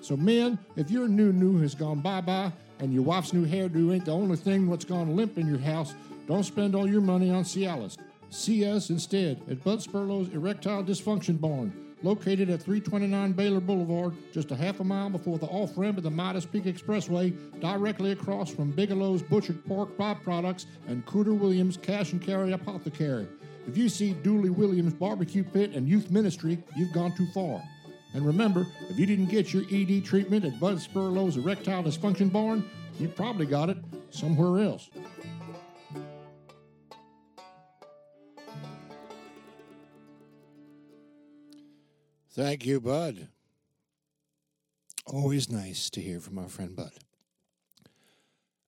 So, 0.00 0.16
men, 0.16 0.58
if 0.76 0.90
your 0.90 1.08
new 1.08 1.32
new 1.32 1.60
has 1.60 1.74
gone 1.74 2.00
bye 2.00 2.20
bye 2.20 2.52
and 2.78 2.92
your 2.92 3.02
wife's 3.02 3.32
new 3.32 3.44
hairdo 3.44 3.92
ain't 3.92 4.04
the 4.04 4.12
only 4.12 4.36
thing 4.36 4.68
what's 4.68 4.84
gone 4.84 5.16
limp 5.16 5.36
in 5.38 5.48
your 5.48 5.58
house, 5.58 5.94
don't 6.28 6.44
spend 6.44 6.74
all 6.74 6.88
your 6.88 7.00
money 7.00 7.30
on 7.30 7.42
Cialis. 7.42 7.96
See 8.30 8.70
us 8.70 8.90
instead 8.90 9.40
at 9.50 9.64
Bud 9.64 9.80
Sperlo's 9.80 10.32
Erectile 10.34 10.84
Dysfunction 10.84 11.40
Barn, 11.40 11.72
located 12.02 12.50
at 12.50 12.62
329 12.62 13.32
Baylor 13.32 13.60
Boulevard, 13.60 14.14
just 14.32 14.50
a 14.50 14.56
half 14.56 14.80
a 14.80 14.84
mile 14.84 15.10
before 15.10 15.38
the 15.38 15.46
off 15.46 15.76
ramp 15.76 15.96
of 15.96 16.04
the 16.04 16.10
Midas 16.10 16.44
Peak 16.44 16.64
Expressway, 16.64 17.34
directly 17.60 18.12
across 18.12 18.50
from 18.50 18.72
Bigelow's 18.72 19.22
Butchered 19.22 19.64
Pork 19.64 19.96
Byproducts 19.96 20.66
and 20.86 21.04
Cooter 21.06 21.36
Williams 21.36 21.78
Cash 21.78 22.12
and 22.12 22.22
Carry 22.22 22.52
Apothecary. 22.52 23.26
If 23.66 23.76
you 23.76 23.88
see 23.88 24.12
Dooley 24.12 24.50
Williams 24.50 24.94
Barbecue 24.94 25.44
Pit 25.44 25.72
and 25.74 25.88
Youth 25.88 26.10
Ministry, 26.10 26.62
you've 26.76 26.92
gone 26.92 27.14
too 27.16 27.26
far. 27.34 27.62
And 28.14 28.24
remember, 28.24 28.66
if 28.88 28.98
you 28.98 29.06
didn't 29.06 29.26
get 29.26 29.52
your 29.52 29.64
ED 29.70 30.04
treatment 30.04 30.44
at 30.44 30.58
Bud 30.58 30.78
Sperlo's 30.78 31.36
Erectile 31.36 31.82
Dysfunction 31.82 32.32
Barn, 32.32 32.68
you 32.98 33.08
probably 33.08 33.46
got 33.46 33.70
it 33.70 33.78
somewhere 34.10 34.64
else. 34.64 34.88
Thank 42.32 42.64
you, 42.64 42.80
Bud. 42.80 43.28
Always 45.04 45.50
nice 45.50 45.90
to 45.90 46.00
hear 46.00 46.20
from 46.20 46.38
our 46.38 46.48
friend 46.48 46.76
Bud. 46.76 46.92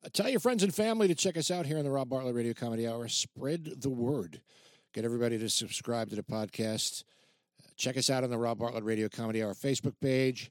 Uh, 0.05 0.09
tell 0.13 0.29
your 0.29 0.41
friends 0.41 0.63
and 0.63 0.75
family 0.75 1.07
to 1.07 1.15
check 1.15 1.37
us 1.37 1.51
out 1.51 1.67
here 1.67 1.79
on 1.79 1.85
the 1.85 1.91
Rob 1.91 2.09
Bartlett 2.09 2.35
Radio 2.35 2.55
Comedy 2.55 2.89
Hour. 2.89 3.07
Spread 3.09 3.83
the 3.83 3.91
word. 3.91 4.41
Get 4.93 5.05
everybody 5.05 5.39
to 5.39 5.49
subscribe 5.49 6.09
to 6.11 6.17
the 6.17 6.23
podcast. 6.23 7.05
Check 7.81 7.97
us 7.97 8.11
out 8.11 8.25
on 8.25 8.29
the 8.29 8.37
Rob 8.37 8.59
Bartlett 8.59 8.85
Radio 8.85 9.09
Comedy 9.09 9.43
Hour 9.43 9.55
Facebook 9.55 9.95
page. 10.03 10.51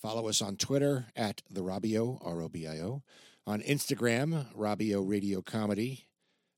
Follow 0.00 0.28
us 0.28 0.40
on 0.40 0.56
Twitter 0.56 1.04
at 1.14 1.42
the 1.50 1.60
Robio, 1.60 2.18
R 2.24 2.40
O 2.40 2.48
B 2.48 2.66
I 2.66 2.78
O. 2.78 3.02
On 3.46 3.60
Instagram, 3.60 4.46
Robio 4.54 5.06
Radio 5.06 5.42
Comedy, 5.42 6.06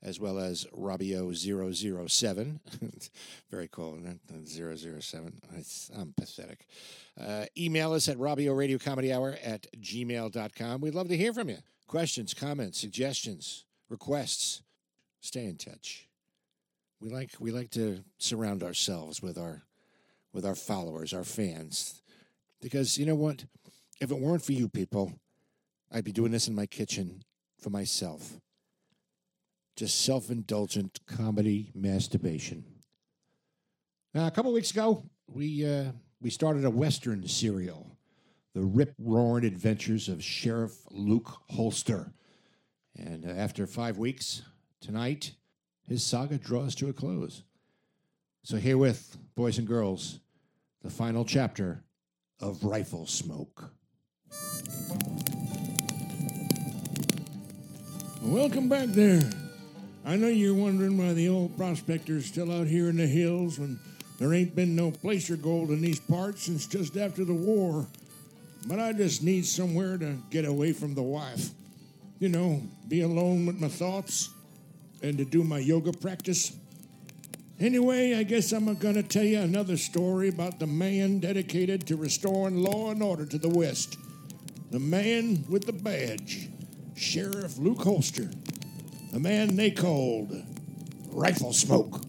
as 0.00 0.20
well 0.20 0.38
as 0.38 0.64
Robio007. 0.66 2.60
Very 3.50 3.66
cool, 3.66 3.96
isn't 3.96 4.20
it? 4.30 5.02
007. 5.02 5.40
It's, 5.56 5.90
I'm 5.92 6.14
pathetic. 6.16 6.66
Uh, 7.20 7.46
email 7.58 7.92
us 7.92 8.08
at 8.08 8.16
Robio 8.16 8.56
Radio 8.56 8.78
Comedy 8.78 9.12
Hour 9.12 9.36
at 9.42 9.66
gmail.com. 9.76 10.80
We'd 10.80 10.94
love 10.94 11.08
to 11.08 11.16
hear 11.16 11.32
from 11.32 11.48
you. 11.48 11.58
Questions, 11.88 12.32
comments, 12.32 12.78
suggestions, 12.78 13.64
requests. 13.90 14.62
Stay 15.20 15.46
in 15.46 15.56
touch. 15.56 16.06
We 17.00 17.10
like 17.10 17.32
we 17.40 17.50
like 17.50 17.70
to 17.70 18.04
surround 18.18 18.62
ourselves 18.62 19.20
with 19.20 19.36
our 19.36 19.62
with 20.32 20.46
our 20.46 20.54
followers, 20.54 21.12
our 21.12 21.24
fans. 21.24 22.02
Because 22.60 22.98
you 22.98 23.06
know 23.06 23.14
what? 23.14 23.44
If 24.00 24.10
it 24.10 24.18
weren't 24.18 24.44
for 24.44 24.52
you 24.52 24.68
people, 24.68 25.12
I'd 25.90 26.04
be 26.04 26.12
doing 26.12 26.32
this 26.32 26.48
in 26.48 26.54
my 26.54 26.66
kitchen 26.66 27.22
for 27.58 27.70
myself. 27.70 28.40
Just 29.76 30.04
self-indulgent 30.04 31.00
comedy 31.06 31.70
masturbation. 31.74 32.64
Now, 34.14 34.26
a 34.26 34.30
couple 34.30 34.52
weeks 34.52 34.70
ago, 34.70 35.04
we 35.26 35.66
uh, 35.66 35.92
we 36.20 36.30
started 36.30 36.64
a 36.64 36.70
western 36.70 37.26
serial, 37.26 37.96
The 38.54 38.62
Rip 38.62 38.94
Roaring 38.98 39.44
Adventures 39.44 40.08
of 40.08 40.22
Sheriff 40.22 40.76
Luke 40.90 41.28
Holster. 41.50 42.12
And 42.96 43.24
uh, 43.24 43.30
after 43.30 43.66
five 43.66 43.98
weeks, 43.98 44.42
tonight, 44.80 45.32
his 45.88 46.04
saga 46.04 46.38
draws 46.38 46.74
to 46.76 46.88
a 46.88 46.92
close. 46.92 47.42
So, 48.44 48.56
herewith, 48.56 49.18
boys 49.36 49.58
and 49.58 49.68
girls, 49.68 50.18
the 50.82 50.90
final 50.90 51.24
chapter 51.24 51.84
of 52.40 52.64
Rifle 52.64 53.06
Smoke. 53.06 53.70
Welcome 58.20 58.68
back 58.68 58.88
there. 58.88 59.22
I 60.04 60.16
know 60.16 60.26
you're 60.26 60.56
wondering 60.56 60.98
why 60.98 61.12
the 61.12 61.28
old 61.28 61.56
prospector's 61.56 62.26
still 62.26 62.50
out 62.50 62.66
here 62.66 62.88
in 62.88 62.96
the 62.96 63.06
hills 63.06 63.60
when 63.60 63.78
there 64.18 64.34
ain't 64.34 64.56
been 64.56 64.74
no 64.74 64.90
placer 64.90 65.36
gold 65.36 65.70
in 65.70 65.80
these 65.80 66.00
parts 66.00 66.42
since 66.42 66.66
just 66.66 66.96
after 66.96 67.24
the 67.24 67.32
war. 67.32 67.86
But 68.66 68.80
I 68.80 68.92
just 68.92 69.22
need 69.22 69.46
somewhere 69.46 69.96
to 69.98 70.16
get 70.30 70.46
away 70.46 70.72
from 70.72 70.96
the 70.96 71.02
wife. 71.02 71.50
You 72.18 72.28
know, 72.28 72.60
be 72.88 73.02
alone 73.02 73.46
with 73.46 73.60
my 73.60 73.68
thoughts 73.68 74.30
and 75.00 75.16
to 75.18 75.24
do 75.24 75.44
my 75.44 75.60
yoga 75.60 75.92
practice. 75.92 76.56
Anyway, 77.62 78.16
I 78.16 78.24
guess 78.24 78.50
I'm 78.50 78.74
going 78.74 78.96
to 78.96 79.04
tell 79.04 79.22
you 79.22 79.38
another 79.38 79.76
story 79.76 80.28
about 80.28 80.58
the 80.58 80.66
man 80.66 81.20
dedicated 81.20 81.86
to 81.86 81.96
restoring 81.96 82.56
law 82.56 82.90
and 82.90 83.00
order 83.00 83.24
to 83.24 83.38
the 83.38 83.48
West. 83.48 83.98
The 84.72 84.80
man 84.80 85.44
with 85.48 85.66
the 85.66 85.72
badge, 85.72 86.48
Sheriff 86.96 87.58
Luke 87.58 87.80
Holster. 87.80 88.28
The 89.12 89.20
man 89.20 89.54
they 89.54 89.70
called 89.70 90.32
Rifle 91.12 91.52
Smoke. 91.52 92.00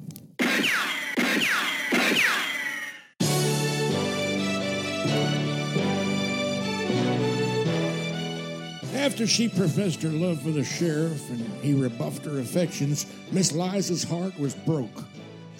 After 8.96 9.28
she 9.28 9.50
professed 9.50 10.02
her 10.02 10.10
love 10.10 10.42
for 10.42 10.50
the 10.50 10.64
sheriff 10.64 11.30
and 11.30 11.42
he 11.62 11.76
rebuffed 11.76 12.26
her 12.26 12.40
affections, 12.40 13.06
Miss 13.32 13.52
Liza's 13.52 14.04
heart 14.04 14.40
was 14.40 14.56
broke. 14.56 15.04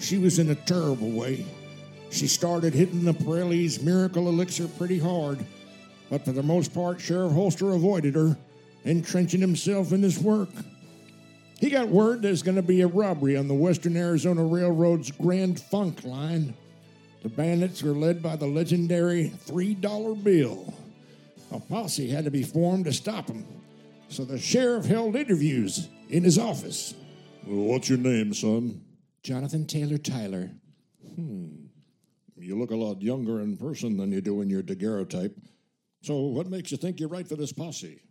She 0.04 0.18
was 0.18 0.38
in 0.38 0.50
a 0.50 0.54
terrible 0.54 1.10
way. 1.10 1.46
She 2.10 2.26
started 2.26 2.74
hitting 2.74 3.06
the 3.06 3.14
Pirelli's 3.14 3.82
miracle 3.82 4.28
elixir 4.28 4.68
pretty 4.68 4.98
hard, 4.98 5.42
but 6.10 6.26
for 6.26 6.32
the 6.32 6.42
most 6.42 6.74
part, 6.74 7.00
Sheriff 7.00 7.32
Holster 7.32 7.70
avoided 7.70 8.14
her, 8.14 8.36
entrenching 8.84 9.40
himself 9.40 9.92
in 9.92 10.02
his 10.02 10.18
work. 10.18 10.50
He 11.58 11.70
got 11.70 11.88
word 11.88 12.20
there's 12.20 12.42
going 12.42 12.56
to 12.56 12.62
be 12.62 12.82
a 12.82 12.86
robbery 12.86 13.34
on 13.38 13.48
the 13.48 13.54
Western 13.54 13.96
Arizona 13.96 14.44
Railroad's 14.44 15.10
Grand 15.10 15.58
Funk 15.58 16.04
line. 16.04 16.52
The 17.22 17.30
bandits 17.30 17.82
were 17.82 17.92
led 17.92 18.22
by 18.22 18.36
the 18.36 18.46
legendary 18.46 19.32
$3 19.46 20.22
bill. 20.22 20.74
A 21.50 21.58
posse 21.58 22.10
had 22.10 22.26
to 22.26 22.30
be 22.30 22.42
formed 22.42 22.84
to 22.84 22.92
stop 22.92 23.28
him, 23.28 23.46
so 24.10 24.26
the 24.26 24.38
sheriff 24.38 24.84
held 24.84 25.16
interviews 25.16 25.88
in 26.10 26.24
his 26.24 26.38
office. 26.38 26.92
What's 27.46 27.88
your 27.88 27.98
name, 27.98 28.34
son? 28.34 28.83
Jonathan 29.24 29.66
Taylor 29.66 29.96
Tyler. 29.96 30.50
Hmm. 31.16 31.48
You 32.36 32.58
look 32.58 32.70
a 32.70 32.76
lot 32.76 33.00
younger 33.00 33.40
in 33.40 33.56
person 33.56 33.96
than 33.96 34.12
you 34.12 34.20
do 34.20 34.42
in 34.42 34.50
your 34.50 34.62
daguerreotype. 34.62 35.34
So, 36.02 36.20
what 36.20 36.50
makes 36.50 36.70
you 36.70 36.76
think 36.76 37.00
you're 37.00 37.08
right 37.08 37.26
for 37.26 37.36
this 37.36 37.52
posse? 37.52 38.02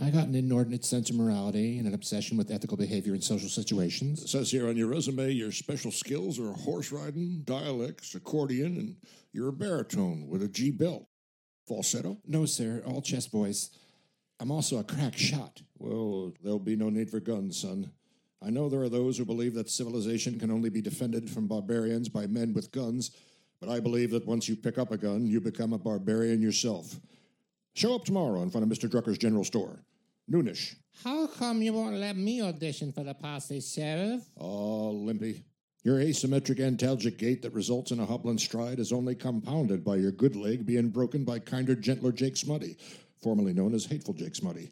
I 0.00 0.10
got 0.10 0.28
an 0.28 0.36
inordinate 0.36 0.84
sense 0.84 1.10
of 1.10 1.16
morality 1.16 1.78
and 1.78 1.88
an 1.88 1.94
obsession 1.94 2.38
with 2.38 2.52
ethical 2.52 2.76
behavior 2.76 3.14
in 3.14 3.20
social 3.20 3.48
situations. 3.48 4.22
It 4.22 4.28
says 4.28 4.50
here 4.50 4.68
on 4.68 4.76
your 4.76 4.86
resume 4.86 5.30
your 5.32 5.50
special 5.50 5.90
skills 5.90 6.38
are 6.38 6.52
horse 6.52 6.92
riding, 6.92 7.42
dialects, 7.44 8.14
accordion, 8.14 8.78
and 8.78 8.96
you're 9.32 9.48
a 9.48 9.52
baritone 9.52 10.28
with 10.28 10.42
a 10.42 10.48
G 10.48 10.70
belt. 10.70 11.06
Falsetto? 11.66 12.18
No, 12.26 12.46
sir, 12.46 12.82
all 12.86 13.02
chest 13.02 13.32
boys. 13.32 13.70
I'm 14.38 14.52
also 14.52 14.78
a 14.78 14.84
crack 14.84 15.18
shot. 15.18 15.60
Well, 15.78 16.32
there'll 16.42 16.58
be 16.60 16.76
no 16.76 16.90
need 16.90 17.10
for 17.10 17.20
guns, 17.20 17.60
son. 17.60 17.90
I 18.42 18.48
know 18.50 18.68
there 18.68 18.80
are 18.80 18.88
those 18.88 19.18
who 19.18 19.24
believe 19.24 19.54
that 19.54 19.68
civilization 19.68 20.38
can 20.38 20.50
only 20.50 20.70
be 20.70 20.80
defended 20.80 21.28
from 21.28 21.46
barbarians 21.46 22.08
by 22.08 22.26
men 22.26 22.54
with 22.54 22.72
guns, 22.72 23.10
but 23.60 23.68
I 23.68 23.80
believe 23.80 24.10
that 24.12 24.26
once 24.26 24.48
you 24.48 24.56
pick 24.56 24.78
up 24.78 24.90
a 24.92 24.96
gun, 24.96 25.26
you 25.26 25.40
become 25.40 25.74
a 25.74 25.78
barbarian 25.78 26.40
yourself. 26.40 26.98
Show 27.74 27.94
up 27.94 28.04
tomorrow 28.04 28.42
in 28.42 28.50
front 28.50 28.70
of 28.70 28.76
Mr. 28.76 28.88
Drucker's 28.88 29.18
general 29.18 29.44
store. 29.44 29.84
Noonish. 30.30 30.76
How 31.04 31.26
come 31.26 31.60
you 31.60 31.72
won't 31.72 31.96
let 31.96 32.16
me 32.16 32.40
audition 32.42 32.92
for 32.92 33.04
the 33.04 33.14
posse, 33.14 33.60
Sheriff? 33.60 34.22
Oh, 34.38 34.90
Limpy. 34.90 35.44
Your 35.82 35.98
asymmetric 35.98 36.58
antalgic 36.58 37.18
gait 37.18 37.42
that 37.42 37.54
results 37.54 37.90
in 37.90 38.00
a 38.00 38.06
hobbling 38.06 38.38
stride 38.38 38.78
is 38.78 38.92
only 38.92 39.14
compounded 39.14 39.82
by 39.84 39.96
your 39.96 40.12
good 40.12 40.36
leg 40.36 40.66
being 40.66 40.88
broken 40.88 41.24
by 41.24 41.38
kinder, 41.38 41.74
gentler 41.74 42.12
Jake 42.12 42.36
Smutty, 42.36 42.76
formerly 43.22 43.52
known 43.52 43.74
as 43.74 43.86
Hateful 43.86 44.14
Jake 44.14 44.34
Smutty. 44.34 44.70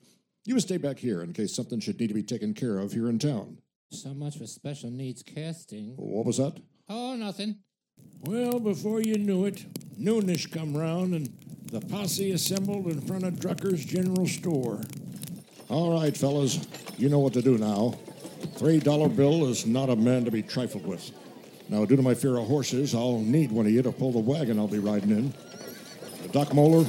You 0.49 0.55
would 0.55 0.63
stay 0.63 0.79
back 0.79 0.99
here 0.99 1.23
in 1.23 1.35
case 1.35 1.55
something 1.55 1.79
should 1.79 2.01
need 2.01 2.07
to 2.07 2.15
be 2.15 2.23
taken 2.23 2.55
care 2.55 2.79
of 2.79 2.91
here 2.93 3.11
in 3.11 3.19
town. 3.19 3.59
So 3.93 4.15
much 4.15 4.39
for 4.39 4.47
special 4.47 4.91
needs 4.91 5.23
casting. 5.23 5.93
What 5.97 6.25
was 6.25 6.39
that? 6.39 6.59
Oh, 6.89 7.17
nothing. 7.17 7.57
Well, 8.23 8.59
before 8.59 9.03
you 9.03 9.19
knew 9.19 9.45
it, 9.45 9.67
noonish 10.01 10.51
come 10.51 10.75
round 10.75 11.13
and 11.13 11.29
the 11.71 11.83
posse 11.83 12.33
assembled 12.33 12.87
in 12.87 12.99
front 13.03 13.25
of 13.25 13.35
Drucker's 13.35 13.85
general 13.85 14.27
store. 14.27 14.81
All 15.69 16.01
right, 16.01 16.17
fellas, 16.17 16.67
you 16.97 17.11
know 17.11 17.19
what 17.19 17.35
to 17.35 17.43
do 17.43 17.59
now. 17.59 17.99
Three 18.55 18.79
dollar 18.79 19.11
bill 19.11 19.51
is 19.51 19.67
not 19.67 19.91
a 19.91 19.97
man 19.97 20.25
to 20.25 20.31
be 20.31 20.43
trifled 20.43 20.87
with. 20.87 21.11
Now, 21.69 21.85
due 21.85 21.97
to 21.97 22.03
my 22.03 22.15
fear 22.15 22.39
of 22.39 22.47
horses, 22.47 22.95
I'll 22.95 23.19
need 23.19 23.53
one 23.53 23.67
of 23.67 23.73
you 23.73 23.83
to 23.83 23.93
pull 23.93 24.13
the 24.13 24.19
wagon 24.19 24.59
I'll 24.59 24.67
be 24.67 24.79
riding 24.79 25.11
in. 25.11 25.35
Doc 26.33 26.55
Moeller, 26.55 26.87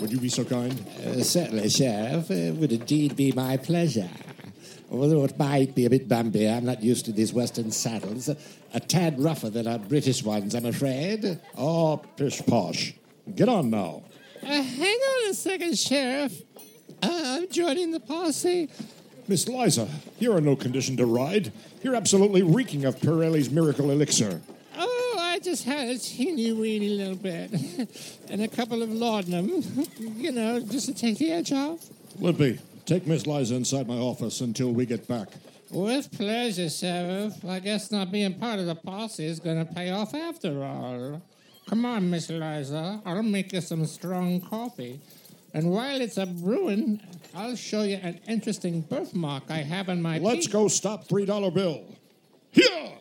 would 0.00 0.12
you 0.12 0.18
be 0.18 0.28
so 0.28 0.44
kind? 0.44 0.72
Uh, 1.04 1.22
certainly, 1.22 1.68
Sheriff. 1.68 2.30
It 2.30 2.54
would 2.56 2.72
indeed 2.72 3.16
be 3.16 3.32
my 3.32 3.56
pleasure. 3.56 4.10
Although 4.90 5.24
it 5.24 5.38
might 5.38 5.74
be 5.74 5.86
a 5.86 5.90
bit 5.90 6.08
bumpy, 6.08 6.48
I'm 6.48 6.64
not 6.64 6.82
used 6.82 7.04
to 7.04 7.12
these 7.12 7.32
Western 7.32 7.70
saddles. 7.70 8.28
A 8.74 8.80
tad 8.80 9.20
rougher 9.20 9.48
than 9.48 9.66
our 9.66 9.78
British 9.78 10.24
ones, 10.24 10.54
I'm 10.54 10.66
afraid. 10.66 11.40
Oh, 11.56 12.02
pish 12.16 12.42
posh. 12.44 12.94
Get 13.34 13.48
on 13.48 13.70
now. 13.70 14.02
Uh, 14.42 14.62
hang 14.62 14.96
on 14.96 15.30
a 15.30 15.34
second, 15.34 15.78
Sheriff. 15.78 16.42
Uh, 17.02 17.08
I'm 17.24 17.48
joining 17.48 17.92
the 17.92 18.00
posse. 18.00 18.68
Miss 19.28 19.46
Liza, 19.46 19.88
you're 20.18 20.38
in 20.38 20.44
no 20.44 20.56
condition 20.56 20.96
to 20.96 21.06
ride. 21.06 21.52
You're 21.82 21.94
absolutely 21.94 22.42
reeking 22.42 22.84
of 22.84 22.96
Pirelli's 22.96 23.48
miracle 23.48 23.90
elixir. 23.90 24.40
I 25.40 25.42
just 25.42 25.64
had 25.64 25.88
a 25.88 25.96
teeny 25.96 26.52
weeny 26.52 26.90
little 26.90 27.16
bit. 27.16 27.50
and 28.28 28.42
a 28.42 28.48
couple 28.48 28.82
of 28.82 28.92
laudanum. 28.92 29.64
you 29.98 30.32
know, 30.32 30.60
just 30.60 30.84
to 30.84 30.94
take 30.94 31.16
the 31.16 31.32
edge 31.32 31.50
off. 31.50 31.78
Limpy, 32.18 32.58
take 32.84 33.06
Miss 33.06 33.26
Liza 33.26 33.54
inside 33.54 33.88
my 33.88 33.96
office 33.96 34.42
until 34.42 34.70
we 34.70 34.84
get 34.84 35.08
back. 35.08 35.28
With 35.70 36.12
pleasure, 36.12 36.68
Sheriff. 36.68 37.42
I 37.42 37.58
guess 37.60 37.90
not 37.90 38.12
being 38.12 38.34
part 38.34 38.60
of 38.60 38.66
the 38.66 38.74
posse 38.74 39.24
is 39.24 39.40
going 39.40 39.66
to 39.66 39.72
pay 39.72 39.88
off 39.90 40.12
after 40.12 40.62
all. 40.62 41.22
Come 41.70 41.86
on, 41.86 42.10
Miss 42.10 42.28
Liza. 42.28 43.00
I'll 43.06 43.22
make 43.22 43.54
you 43.54 43.62
some 43.62 43.86
strong 43.86 44.42
coffee. 44.42 45.00
And 45.54 45.70
while 45.70 46.02
it's 46.02 46.18
a 46.18 46.26
brewing, 46.26 47.00
I'll 47.34 47.56
show 47.56 47.84
you 47.84 47.96
an 48.02 48.20
interesting 48.28 48.82
birthmark 48.82 49.44
I 49.48 49.62
have 49.62 49.88
on 49.88 50.02
my 50.02 50.18
Let's 50.18 50.48
go 50.48 50.68
stop 50.68 51.08
three 51.08 51.24
dollar 51.24 51.50
bill. 51.50 51.82
Here! 52.50 52.92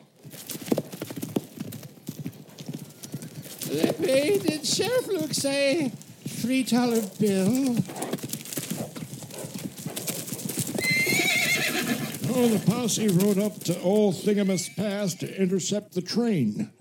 Limpy, 3.70 4.40
did 4.40 4.66
Sheriff 4.66 5.08
Luke 5.08 5.34
say 5.34 5.92
three 6.28 6.64
dollar 6.64 7.02
bill? 7.20 7.76
Oh, 12.32 12.48
the 12.48 12.64
posse 12.66 13.08
rode 13.10 13.38
up 13.38 13.64
to 13.66 13.80
Old 13.82 14.16
Thingamus 14.16 14.76
Pass 14.76 15.14
to 15.16 15.42
intercept 15.42 15.94
the 15.94 16.02
train. 16.02 16.72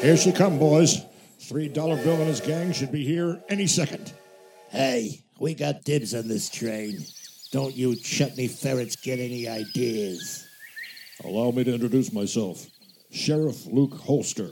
Here 0.00 0.16
she 0.16 0.30
come, 0.30 0.58
boys. 0.58 1.04
Three 1.40 1.68
dollar 1.68 1.96
bill 1.96 2.16
and 2.16 2.28
his 2.28 2.40
gang 2.40 2.72
should 2.72 2.92
be 2.92 3.04
here 3.04 3.42
any 3.48 3.66
second. 3.66 4.12
Hey, 4.68 5.22
we 5.40 5.54
got 5.54 5.82
dibs 5.82 6.14
on 6.14 6.28
this 6.28 6.48
train. 6.48 7.04
Don't 7.50 7.74
you 7.74 7.96
chutney 7.96 8.46
ferrets 8.46 8.94
get 8.94 9.18
any 9.18 9.48
ideas? 9.48 10.47
Allow 11.24 11.50
me 11.50 11.64
to 11.64 11.74
introduce 11.74 12.12
myself. 12.12 12.66
Sheriff 13.10 13.66
Luke 13.66 13.94
Holster. 13.94 14.50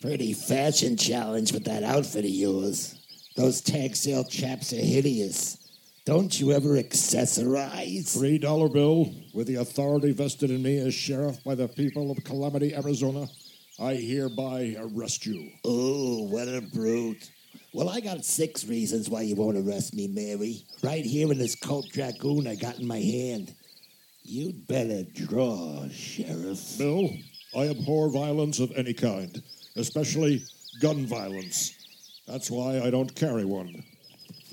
Pretty 0.00 0.32
fashion 0.32 0.96
challenge 0.96 1.52
with 1.52 1.64
that 1.64 1.82
outfit 1.82 2.24
of 2.24 2.30
yours. 2.30 2.96
Those 3.36 3.60
tag 3.60 3.96
sale 3.96 4.24
chaps 4.24 4.72
are 4.72 4.76
hideous. 4.76 5.56
Don't 6.04 6.40
you 6.40 6.52
ever 6.52 6.70
accessorize? 6.70 8.16
Three 8.16 8.38
dollar 8.38 8.68
bill 8.68 9.12
with 9.34 9.46
the 9.46 9.56
authority 9.56 10.12
vested 10.12 10.50
in 10.50 10.62
me 10.62 10.78
as 10.78 10.94
sheriff 10.94 11.42
by 11.44 11.54
the 11.54 11.68
people 11.68 12.10
of 12.10 12.22
Calamity, 12.24 12.74
Arizona. 12.74 13.26
I 13.78 13.94
hereby 13.94 14.76
arrest 14.78 15.26
you. 15.26 15.50
Oh, 15.64 16.24
what 16.24 16.48
a 16.48 16.60
brute. 16.60 17.30
Well, 17.72 17.88
I 17.88 18.00
got 18.00 18.24
six 18.24 18.66
reasons 18.66 19.08
why 19.08 19.22
you 19.22 19.36
won't 19.36 19.56
arrest 19.56 19.94
me, 19.94 20.08
Mary. 20.08 20.64
Right 20.82 21.04
here 21.04 21.30
in 21.30 21.38
this 21.38 21.54
Colt 21.54 21.86
Dragoon 21.92 22.46
I 22.46 22.56
got 22.56 22.78
in 22.78 22.86
my 22.86 22.98
hand. 22.98 23.54
You'd 24.32 24.68
better 24.68 25.02
draw, 25.12 25.88
Sheriff. 25.88 26.78
Bill, 26.78 27.10
I 27.52 27.66
abhor 27.66 28.10
violence 28.10 28.60
of 28.60 28.70
any 28.76 28.94
kind, 28.94 29.42
especially 29.74 30.44
gun 30.80 31.04
violence. 31.04 31.74
That's 32.28 32.48
why 32.48 32.78
I 32.78 32.90
don't 32.90 33.12
carry 33.16 33.44
one. 33.44 33.82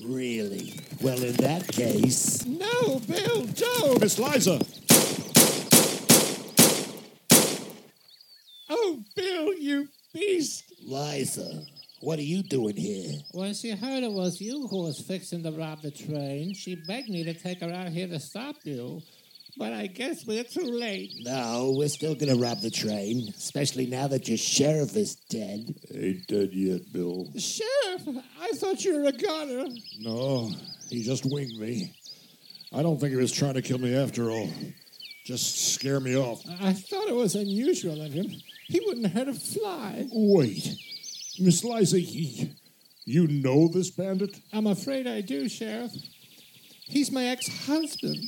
Really? 0.04 0.74
Well, 1.00 1.22
in 1.24 1.34
that 1.34 1.68
case, 1.68 2.44
No, 2.48 3.00
Bill, 3.02 3.46
don't! 3.46 4.02
Miss 4.02 4.18
Liza! 4.18 4.60
Oh, 8.72 9.04
Bill, 9.16 9.54
you 9.54 9.90
beast! 10.12 10.74
Liza, 10.84 11.68
what 12.00 12.18
are 12.18 12.24
you 12.24 12.42
doing 12.42 12.78
here? 12.78 13.14
When 13.32 13.54
she 13.54 13.70
heard 13.70 14.04
it 14.04 14.12
was 14.12 14.42
you 14.42 14.66
who 14.70 14.82
was 14.82 15.00
fixing 15.00 15.44
to 15.44 15.52
rob 15.52 15.84
the 15.84 15.92
train, 15.92 16.56
she 16.56 16.74
begged 16.88 17.10
me 17.10 17.24
to 17.26 17.36
take 17.36 17.62
her 17.62 17.72
out 17.72 17.90
here 17.90 18.08
to 18.08 18.20
stop 18.20 18.56
you. 18.64 19.04
But 19.58 19.74
I 19.74 19.88
guess 19.88 20.26
we're 20.26 20.44
too 20.44 20.62
late. 20.62 21.14
No, 21.22 21.74
we're 21.76 21.88
still 21.88 22.14
gonna 22.14 22.36
rob 22.36 22.62
the 22.62 22.70
train, 22.70 23.34
especially 23.36 23.88
now 23.88 24.08
that 24.08 24.28
your 24.28 24.38
sheriff 24.38 24.96
is 24.96 25.16
dead. 25.30 25.74
Ain't 25.94 26.28
dead 26.28 26.54
yet, 26.54 26.82
Bill. 26.94 27.28
Sheriff, 27.38 28.08
I 28.40 28.52
thought 28.54 28.86
you 28.86 29.02
were 29.02 29.10
a 29.10 29.12
goner. 29.12 29.66
No, 30.00 30.52
he 30.90 31.02
just 31.02 31.26
winged 31.26 31.60
me. 31.60 31.92
I 32.72 32.84
don't 32.84 33.00
think 33.00 33.12
he 33.12 33.18
was 33.18 33.32
trying 33.32 33.56
to 33.56 33.62
kill 33.62 33.80
me 33.80 33.96
after 33.96 34.30
all. 34.30 34.50
Just 35.26 35.74
scare 35.74 36.00
me 36.00 36.16
off. 36.16 36.44
I 36.62 36.74
thought 36.74 37.08
it 37.08 37.16
was 37.16 37.34
unusual 37.36 38.02
of 38.02 38.14
him. 38.14 38.28
He 38.68 38.80
wouldn't 38.86 39.08
hurt 39.08 39.28
a 39.28 39.34
fly. 39.34 40.08
Wait, 40.12 40.78
Miss 41.40 41.64
Liza, 41.64 42.00
he, 42.00 42.54
you 43.06 43.28
know 43.28 43.70
this 43.70 43.90
bandit? 43.90 44.38
I'm 44.54 44.68
afraid 44.68 45.08
I 45.08 45.22
do, 45.22 45.50
Sheriff. 45.50 45.94
He's 46.86 47.12
my 47.12 47.26
ex-husband. 47.26 48.24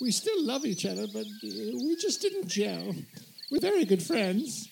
We 0.00 0.10
still 0.12 0.44
love 0.44 0.64
each 0.64 0.86
other, 0.86 1.06
but 1.12 1.26
uh, 1.26 1.76
we 1.84 1.96
just 2.00 2.22
didn't 2.22 2.48
gel. 2.48 2.94
We're 3.50 3.60
very 3.60 3.84
good 3.84 4.02
friends. 4.02 4.68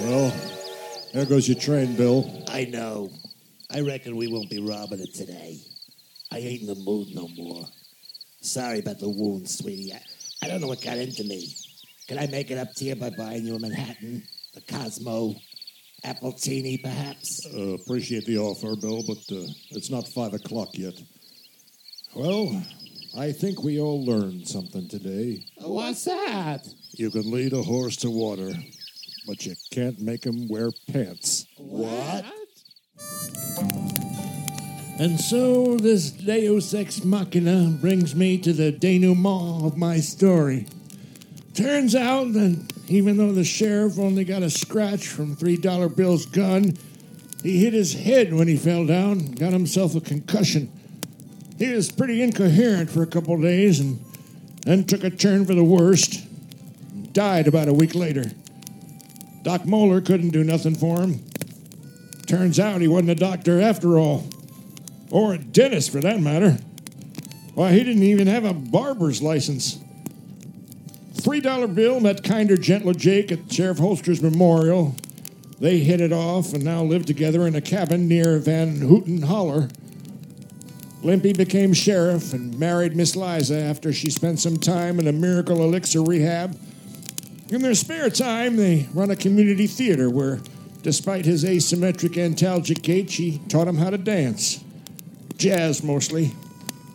Well, 0.00 0.34
there 1.14 1.24
goes 1.24 1.48
your 1.48 1.58
train, 1.58 1.96
Bill. 1.96 2.44
I 2.48 2.64
know. 2.66 3.10
I 3.72 3.80
reckon 3.80 4.16
we 4.16 4.28
won't 4.28 4.50
be 4.50 4.60
robbing 4.60 5.00
it 5.00 5.14
today. 5.14 5.60
I 6.30 6.38
ain't 6.38 6.62
in 6.62 6.66
the 6.66 6.74
mood 6.74 7.14
no 7.14 7.28
more. 7.28 7.64
Sorry 8.42 8.80
about 8.80 8.98
the 8.98 9.08
wound, 9.08 9.48
sweetie. 9.48 9.92
I, 9.92 10.00
I 10.42 10.48
don't 10.48 10.60
know 10.60 10.66
what 10.68 10.82
got 10.82 10.98
into 10.98 11.24
me. 11.24 11.54
Can 12.06 12.18
I 12.18 12.26
make 12.26 12.50
it 12.50 12.58
up 12.58 12.74
to 12.74 12.84
you 12.84 12.96
by 12.96 13.10
buying 13.10 13.46
you 13.46 13.54
a 13.54 13.58
Manhattan, 13.58 14.22
a 14.56 14.60
Cosmo, 14.60 15.34
Appletini, 16.04 16.82
perhaps? 16.82 17.46
Uh, 17.46 17.76
appreciate 17.80 18.26
the 18.26 18.36
offer, 18.36 18.76
Bill, 18.76 19.02
but 19.06 19.18
uh, 19.34 19.46
it's 19.70 19.90
not 19.90 20.06
five 20.08 20.34
o'clock 20.34 20.68
yet. 20.74 21.00
Well, 22.14 22.62
I 23.18 23.32
think 23.32 23.64
we 23.64 23.80
all 23.80 24.04
learned 24.04 24.46
something 24.46 24.86
today. 24.88 25.44
What's 25.58 26.04
that? 26.04 26.64
You 26.92 27.10
can 27.10 27.28
lead 27.28 27.52
a 27.52 27.62
horse 27.62 27.96
to 27.98 28.10
water, 28.10 28.52
but 29.26 29.44
you 29.44 29.56
can't 29.72 29.98
make 29.98 30.24
him 30.24 30.46
wear 30.48 30.70
pants. 30.92 31.46
What? 31.56 32.24
And 35.00 35.18
so 35.18 35.76
this 35.76 36.12
Deus 36.12 36.72
Ex 36.72 37.04
Machina 37.04 37.76
brings 37.80 38.14
me 38.14 38.38
to 38.38 38.52
the 38.52 38.70
denouement 38.70 39.66
of 39.66 39.76
my 39.76 39.98
story. 39.98 40.68
Turns 41.52 41.96
out 41.96 42.32
that 42.34 42.72
even 42.86 43.16
though 43.16 43.32
the 43.32 43.42
sheriff 43.42 43.98
only 43.98 44.24
got 44.24 44.44
a 44.44 44.50
scratch 44.50 45.08
from 45.08 45.34
$3 45.34 45.96
Bill's 45.96 46.26
gun, 46.26 46.76
he 47.42 47.58
hit 47.58 47.72
his 47.72 47.92
head 47.92 48.32
when 48.32 48.46
he 48.46 48.56
fell 48.56 48.86
down, 48.86 49.32
got 49.32 49.52
himself 49.52 49.96
a 49.96 50.00
concussion. 50.00 50.70
He 51.58 51.72
was 51.72 51.90
pretty 51.92 52.22
incoherent 52.22 52.90
for 52.90 53.02
a 53.02 53.06
couple 53.06 53.40
days 53.40 53.80
and 53.80 54.04
then 54.64 54.84
took 54.84 55.04
a 55.04 55.10
turn 55.10 55.46
for 55.46 55.54
the 55.54 55.64
worst. 55.64 56.22
Died 57.12 57.46
about 57.46 57.68
a 57.68 57.72
week 57.72 57.94
later. 57.94 58.24
Doc 59.42 59.66
Moeller 59.66 60.00
couldn't 60.00 60.30
do 60.30 60.42
nothing 60.42 60.74
for 60.74 61.00
him. 61.00 61.24
Turns 62.26 62.58
out 62.58 62.80
he 62.80 62.88
wasn't 62.88 63.10
a 63.10 63.14
doctor 63.14 63.60
after 63.60 63.98
all 63.98 64.26
or 65.10 65.34
a 65.34 65.38
dentist 65.38 65.90
for 65.92 66.00
that 66.00 66.20
matter. 66.20 66.58
Why, 67.54 67.72
he 67.72 67.84
didn't 67.84 68.02
even 68.02 68.26
have 68.26 68.44
a 68.44 68.52
barber's 68.52 69.22
license. 69.22 69.78
Three 71.14 71.40
dollar 71.40 71.68
bill 71.68 72.00
met 72.00 72.24
kinder, 72.24 72.56
gentler 72.56 72.94
Jake 72.94 73.30
at 73.30 73.52
Sheriff 73.52 73.78
Holster's 73.78 74.20
memorial. 74.20 74.96
They 75.60 75.78
hit 75.78 76.00
it 76.00 76.12
off 76.12 76.52
and 76.52 76.64
now 76.64 76.82
live 76.82 77.06
together 77.06 77.46
in 77.46 77.54
a 77.54 77.60
cabin 77.60 78.08
near 78.08 78.38
Van 78.38 78.78
Houten 78.78 79.22
Holler. 79.22 79.68
Limpy 81.04 81.34
became 81.34 81.74
sheriff 81.74 82.32
and 82.32 82.58
married 82.58 82.96
Miss 82.96 83.14
Liza 83.14 83.58
after 83.58 83.92
she 83.92 84.08
spent 84.08 84.40
some 84.40 84.56
time 84.56 84.98
in 84.98 85.06
a 85.06 85.12
miracle 85.12 85.62
elixir 85.62 86.02
rehab. 86.02 86.58
In 87.50 87.60
their 87.60 87.74
spare 87.74 88.08
time, 88.08 88.56
they 88.56 88.88
run 88.94 89.10
a 89.10 89.16
community 89.16 89.66
theater 89.66 90.08
where, 90.08 90.40
despite 90.80 91.26
his 91.26 91.44
asymmetric 91.44 92.14
antalgic 92.14 92.80
gait, 92.80 93.10
she 93.10 93.42
taught 93.48 93.68
him 93.68 93.76
how 93.76 93.90
to 93.90 93.98
dance 93.98 94.64
jazz 95.36 95.82
mostly, 95.82 96.32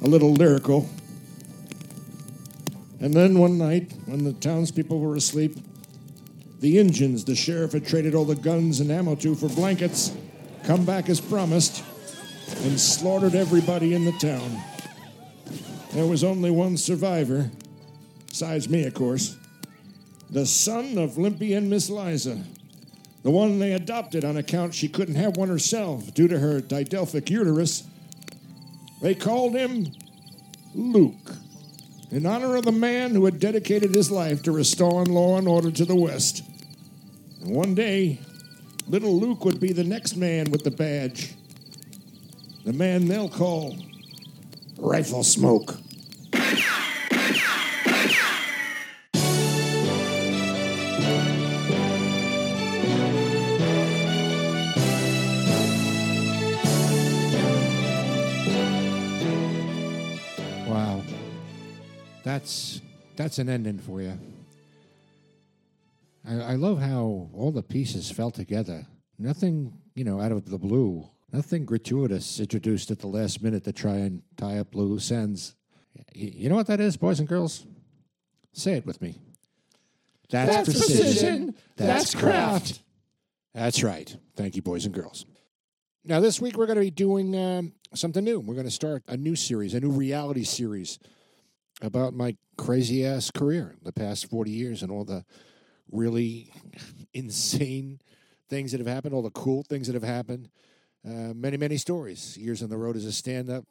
a 0.01 0.07
little 0.07 0.33
lyrical. 0.33 0.89
And 2.99 3.13
then 3.13 3.37
one 3.37 3.59
night, 3.59 3.93
when 4.07 4.23
the 4.23 4.33
townspeople 4.33 4.99
were 4.99 5.15
asleep, 5.15 5.55
the 6.61 6.79
Injuns 6.79 7.25
the 7.25 7.35
sheriff 7.35 7.73
had 7.73 7.85
traded 7.85 8.15
all 8.15 8.25
the 8.25 8.35
guns 8.35 8.79
and 8.79 8.91
ammo 8.91 9.13
to 9.15 9.35
for 9.35 9.49
blankets 9.49 10.11
come 10.63 10.83
back 10.83 11.09
as 11.09 11.21
promised 11.21 11.83
and 12.63 12.79
slaughtered 12.79 13.35
everybody 13.35 13.93
in 13.93 14.05
the 14.05 14.11
town. 14.13 14.61
There 15.93 16.05
was 16.05 16.23
only 16.23 16.51
one 16.51 16.77
survivor, 16.77 17.49
besides 18.27 18.69
me, 18.69 18.85
of 18.85 18.93
course, 18.93 19.37
the 20.29 20.45
son 20.45 20.97
of 20.97 21.17
Limpy 21.17 21.53
and 21.55 21.69
Miss 21.69 21.89
Liza, 21.89 22.43
the 23.23 23.31
one 23.31 23.59
they 23.59 23.73
adopted 23.73 24.23
on 24.23 24.37
account 24.37 24.73
she 24.73 24.87
couldn't 24.87 25.15
have 25.15 25.37
one 25.37 25.49
herself 25.49 26.13
due 26.13 26.27
to 26.27 26.39
her 26.39 26.61
didelphic 26.61 27.29
uterus. 27.29 27.83
They 29.01 29.15
called 29.15 29.55
him 29.55 29.87
Luke, 30.75 31.35
in 32.11 32.25
honor 32.25 32.55
of 32.55 32.65
the 32.65 32.71
man 32.71 33.11
who 33.11 33.25
had 33.25 33.39
dedicated 33.39 33.95
his 33.95 34.11
life 34.11 34.43
to 34.43 34.51
restoring 34.51 35.11
law 35.11 35.37
and 35.37 35.47
order 35.47 35.71
to 35.71 35.85
the 35.85 35.95
West. 35.95 36.43
And 37.41 37.55
one 37.55 37.73
day, 37.73 38.19
little 38.87 39.19
Luke 39.19 39.45
would 39.45 39.59
be 39.59 39.73
the 39.73 39.83
next 39.83 40.15
man 40.15 40.51
with 40.51 40.63
the 40.63 40.71
badge. 40.71 41.33
The 42.65 42.73
man 42.73 43.07
they'll 43.07 43.29
call 43.29 43.75
Rifle 44.77 45.23
Smoke. 45.23 45.77
Wow. 60.67 61.01
That's 62.23 62.81
that's 63.15 63.39
an 63.39 63.49
ending 63.49 63.79
for 63.79 64.01
you. 64.01 64.19
I, 66.27 66.35
I 66.35 66.55
love 66.55 66.79
how 66.79 67.29
all 67.33 67.51
the 67.51 67.63
pieces 67.63 68.11
fell 68.11 68.31
together. 68.31 68.85
Nothing, 69.17 69.73
you 69.95 70.03
know, 70.03 70.21
out 70.21 70.31
of 70.31 70.49
the 70.49 70.57
blue. 70.57 71.09
Nothing 71.31 71.65
gratuitous 71.65 72.39
introduced 72.39 72.89
at 72.89 72.99
the 72.99 73.07
last 73.07 73.43
minute 73.43 73.63
to 73.65 73.71
try 73.71 73.95
and 73.95 74.23
tie 74.35 74.57
up 74.57 74.73
loose 74.73 75.11
ends. 75.11 75.55
You 76.13 76.49
know 76.49 76.55
what 76.55 76.67
that 76.67 76.79
is, 76.79 76.97
boys 76.97 77.19
and 77.19 77.27
girls? 77.27 77.65
Say 78.53 78.73
it 78.73 78.85
with 78.85 79.01
me. 79.01 79.19
That's, 80.29 80.55
That's 80.55 80.69
precision. 80.69 81.55
That's 81.75 82.15
craft. 82.15 82.81
That's 83.53 83.83
right. 83.83 84.15
Thank 84.35 84.55
you, 84.55 84.61
boys 84.61 84.85
and 84.85 84.93
girls. 84.93 85.25
Now, 86.03 86.19
this 86.19 86.39
week 86.39 86.57
we're 86.57 86.65
going 86.65 86.77
to 86.77 86.83
be 86.83 86.91
doing 86.91 87.35
um, 87.35 87.73
something 87.93 88.23
new. 88.23 88.39
We're 88.39 88.55
going 88.55 88.65
to 88.65 88.71
start 88.71 89.03
a 89.07 89.17
new 89.17 89.35
series, 89.35 89.73
a 89.73 89.79
new 89.79 89.91
reality 89.91 90.43
series 90.43 90.97
about 91.81 92.13
my 92.13 92.37
crazy 92.57 93.05
ass 93.05 93.31
career, 93.31 93.75
the 93.83 93.91
past 93.91 94.29
40 94.29 94.51
years, 94.51 94.81
and 94.81 94.91
all 94.91 95.03
the 95.03 95.25
really 95.91 96.51
insane 97.13 97.99
things 98.49 98.71
that 98.71 98.79
have 98.79 98.87
happened, 98.87 99.13
all 99.13 99.21
the 99.21 99.29
cool 99.31 99.63
things 99.63 99.87
that 99.87 99.93
have 99.93 100.03
happened. 100.03 100.49
Uh, 101.05 101.33
many, 101.33 101.57
many 101.57 101.77
stories. 101.77 102.37
Years 102.37 102.61
on 102.61 102.69
the 102.69 102.77
road 102.77 102.95
as 102.95 103.05
a 103.05 103.11
stand 103.11 103.49
up, 103.49 103.65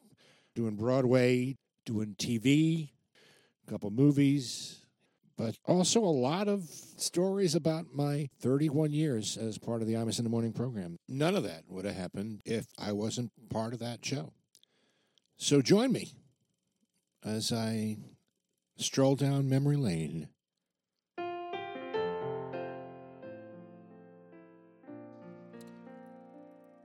doing 0.55 0.77
Broadway, 0.77 1.57
doing 1.85 2.15
TV, 2.19 2.91
a 3.67 3.71
couple 3.71 3.91
movies, 3.91 4.87
but 5.37 5.57
also 5.65 6.01
a 6.01 6.07
lot 6.07 6.49
of 6.49 6.65
stories 6.97 7.55
about 7.55 7.87
my 7.95 8.29
31 8.41 8.93
years 8.93 9.37
as 9.37 9.57
part 9.57 9.83
of 9.83 9.89
the 9.89 9.95
Imus 9.95 10.19
in 10.19 10.25
the 10.25 10.31
Morning 10.31 10.53
program. 10.53 10.97
None 11.09 11.37
of 11.37 11.45
that 11.45 11.63
would 11.69 11.85
have 11.85 11.95
happened 11.95 12.41
if 12.45 12.67
I 12.79 12.93
wasn't 12.93 13.31
part 13.49 13.73
of 13.73 13.79
that 13.79 14.05
show. 14.05 14.33
So 15.37 15.63
join 15.63 15.93
me 15.93 16.13
as 17.25 17.53
I 17.53 17.99
stroll 18.77 19.15
down 19.15 19.49
memory 19.49 19.77
lane. 19.77 20.29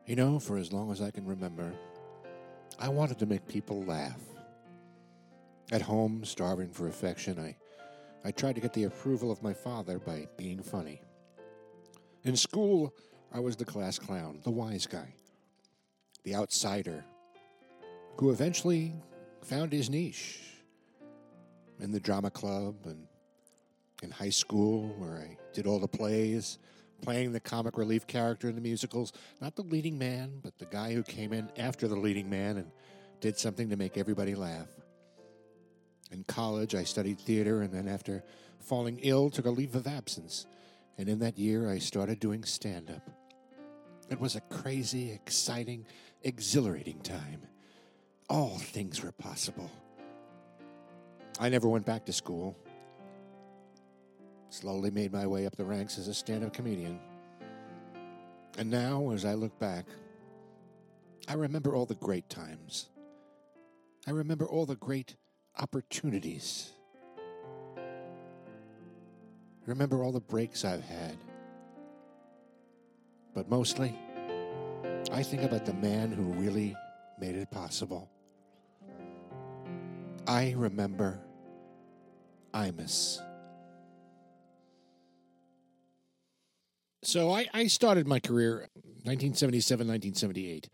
You 0.05 0.17
know, 0.17 0.37
for 0.37 0.57
as 0.57 0.73
long 0.73 0.91
as 0.91 1.01
I 1.01 1.11
can 1.11 1.25
remember, 1.25 1.71
I 2.77 2.89
wanted 2.89 3.19
to 3.19 3.25
make 3.25 3.47
people 3.47 3.85
laugh. 3.85 4.19
At 5.71 5.81
home, 5.81 6.25
starving 6.25 6.71
for 6.71 6.89
affection, 6.89 7.39
I, 7.39 7.55
I 8.27 8.31
tried 8.31 8.55
to 8.55 8.61
get 8.61 8.73
the 8.73 8.83
approval 8.83 9.31
of 9.31 9.41
my 9.41 9.53
father 9.53 9.99
by 9.99 10.27
being 10.35 10.61
funny. 10.61 11.01
In 12.25 12.35
school, 12.35 12.93
I 13.33 13.39
was 13.39 13.55
the 13.55 13.63
class 13.63 13.97
clown, 13.97 14.39
the 14.43 14.51
wise 14.51 14.85
guy, 14.85 15.13
the 16.23 16.35
outsider, 16.35 17.05
who 18.17 18.31
eventually 18.31 18.93
found 19.41 19.71
his 19.71 19.89
niche 19.89 20.41
in 21.79 21.91
the 21.91 21.99
drama 21.99 22.29
club 22.29 22.75
and 22.83 23.07
in 24.01 24.11
high 24.11 24.29
school, 24.29 24.93
where 24.97 25.17
I 25.17 25.37
did 25.53 25.65
all 25.65 25.79
the 25.79 25.87
plays, 25.87 26.59
playing 27.03 27.33
the 27.33 27.39
comic 27.39 27.77
relief 27.77 28.07
character 28.07 28.47
in 28.47 28.55
the 28.55 28.61
musicals, 28.61 29.11
not 29.41 29.55
the 29.55 29.61
leading 29.61 29.97
man, 29.97 30.39
but 30.41 30.57
the 30.57 30.65
guy 30.65 30.93
who 30.93 31.03
came 31.03 31.33
in 31.33 31.49
after 31.57 31.87
the 31.87 31.95
leading 31.95 32.29
man 32.29 32.57
and 32.57 32.71
did 33.19 33.37
something 33.37 33.69
to 33.69 33.75
make 33.75 33.97
everybody 33.97 34.35
laugh. 34.35 34.69
In 36.11 36.23
college, 36.23 36.75
I 36.75 36.83
studied 36.83 37.19
theater, 37.19 37.61
and 37.61 37.73
then 37.73 37.87
after 37.87 38.23
falling 38.59 38.99
ill, 39.01 39.29
took 39.29 39.45
a 39.45 39.49
leave 39.49 39.75
of 39.75 39.85
absence. 39.85 40.45
And 40.97 41.09
in 41.09 41.19
that 41.19 41.37
year, 41.37 41.69
I 41.69 41.79
started 41.79 42.19
doing 42.19 42.43
stand 42.43 42.89
up. 42.89 43.09
It 44.09 44.19
was 44.19 44.35
a 44.35 44.41
crazy, 44.41 45.11
exciting, 45.11 45.85
exhilarating 46.21 47.01
time. 47.01 47.41
All 48.29 48.57
things 48.57 49.03
were 49.03 49.11
possible. 49.11 49.69
I 51.39 51.49
never 51.49 51.67
went 51.67 51.85
back 51.85 52.05
to 52.05 52.13
school. 52.13 52.57
Slowly 54.53 54.91
made 54.91 55.11
my 55.11 55.25
way 55.25 55.47
up 55.47 55.55
the 55.55 55.65
ranks 55.65 55.97
as 55.97 56.07
a 56.07 56.13
stand 56.13 56.43
up 56.43 56.53
comedian. 56.53 56.99
And 58.59 58.69
now, 58.69 59.09
as 59.09 59.25
I 59.25 59.33
look 59.33 59.57
back, 59.57 59.87
I 61.27 61.33
remember 61.33 61.75
all 61.75 61.87
the 61.87 61.95
great 61.95 62.29
times. 62.29 62.89
I 64.05 64.11
remember 64.11 64.45
all 64.45 64.67
the 64.67 64.75
great 64.75 65.15
opportunities. 65.57 66.69
I 67.75 67.81
remember 69.65 70.03
all 70.03 70.11
the 70.11 70.19
breaks 70.19 70.63
I've 70.63 70.83
had. 70.83 71.17
But 73.33 73.49
mostly, 73.49 73.97
I 75.11 75.23
think 75.23 75.41
about 75.41 75.65
the 75.65 75.73
man 75.73 76.11
who 76.11 76.25
really 76.39 76.75
made 77.19 77.35
it 77.35 77.49
possible. 77.49 78.07
I 80.27 80.53
remember 80.55 81.19
Imus. 82.53 83.19
So 87.03 87.31
I, 87.31 87.47
I 87.53 87.67
started 87.67 88.07
my 88.07 88.19
career 88.19 88.69
1977, 89.03 89.87
1978. 89.87 90.69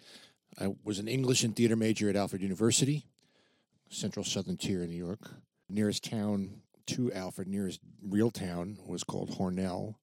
I 0.60 0.76
was 0.84 1.00
an 1.00 1.08
English 1.08 1.44
and 1.44 1.56
theater 1.56 1.76
major 1.76 2.08
at 2.08 2.16
Alfred 2.16 2.44
University, 2.44 3.08
Central 3.90 4.24
Southern 4.24 4.56
Tier 4.56 4.84
in 4.84 4.92
New 4.92 4.96
York. 4.96 5.32
Nearest 5.70 6.04
town 6.04 6.62
to 6.88 7.12
Alfred, 7.14 7.48
nearest 7.48 7.80
real 8.08 8.30
town, 8.30 8.78
was 8.86 9.04
called 9.04 9.32
Hornell. 9.32 9.96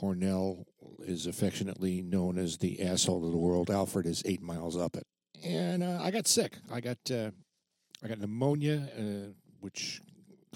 Hornell 0.00 0.64
is 1.00 1.26
affectionately 1.26 2.02
known 2.02 2.38
as 2.38 2.58
the 2.58 2.80
asshole 2.80 3.26
of 3.26 3.32
the 3.32 3.38
world. 3.38 3.68
Alfred 3.68 4.06
is 4.06 4.22
eight 4.24 4.42
miles 4.42 4.76
up 4.76 4.96
it. 4.96 5.06
And 5.44 5.82
uh, 5.82 5.98
I 6.00 6.12
got 6.12 6.28
sick. 6.28 6.58
I 6.72 6.80
got 6.80 6.98
uh, 7.10 7.30
I 8.02 8.08
got 8.08 8.20
pneumonia, 8.20 8.88
uh, 8.96 9.32
which 9.58 10.00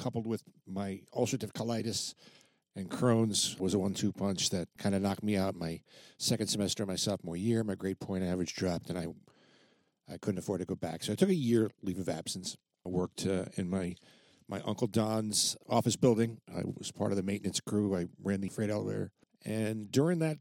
coupled 0.01 0.27
with 0.27 0.43
my 0.67 1.01
ulcerative 1.15 1.53
colitis 1.53 2.15
and 2.77 2.91
Crohn's 2.91 3.59
was 3.59 3.75
a 3.75 3.79
one-two 3.79 4.13
punch 4.13 4.51
that 4.51 4.69
kind 4.79 4.95
of 4.95 5.01
knocked 5.01 5.23
me 5.23 5.37
out 5.37 5.57
my 5.57 5.81
second 6.19 6.49
semester 6.49 6.83
of 6.83 6.89
my 6.89 6.97
sophomore 6.97 7.37
year. 7.37 7.65
My 7.65 7.75
grade 7.75 7.99
point 7.99 8.23
average 8.23 8.55
dropped, 8.55 8.91
and 8.91 8.99
I 8.99 9.07
I 10.13 10.19
couldn't 10.19 10.39
afford 10.39 10.61
to 10.61 10.67
go 10.67 10.77
back. 10.77 11.03
So 11.03 11.13
I 11.13 11.17
took 11.17 11.31
a 11.31 11.35
year 11.35 11.71
leave 11.83 11.99
of 11.99 12.09
absence. 12.09 12.57
I 12.85 12.91
worked 12.91 13.27
uh, 13.27 13.47
in 13.55 13.69
my 13.69 13.97
my 14.49 14.61
uncle 14.61 14.87
Don's 14.87 15.57
office 15.69 15.97
building. 15.97 16.39
I 16.55 16.63
was 16.65 16.93
part 16.93 17.11
of 17.11 17.17
the 17.17 17.23
maintenance 17.23 17.61
crew. 17.61 17.97
I 17.97 18.07
ran 18.23 18.43
the 18.43 18.49
freight 18.49 18.71
elevator, 18.71 19.11
and 19.45 19.91
during 19.91 20.19
that 20.21 20.39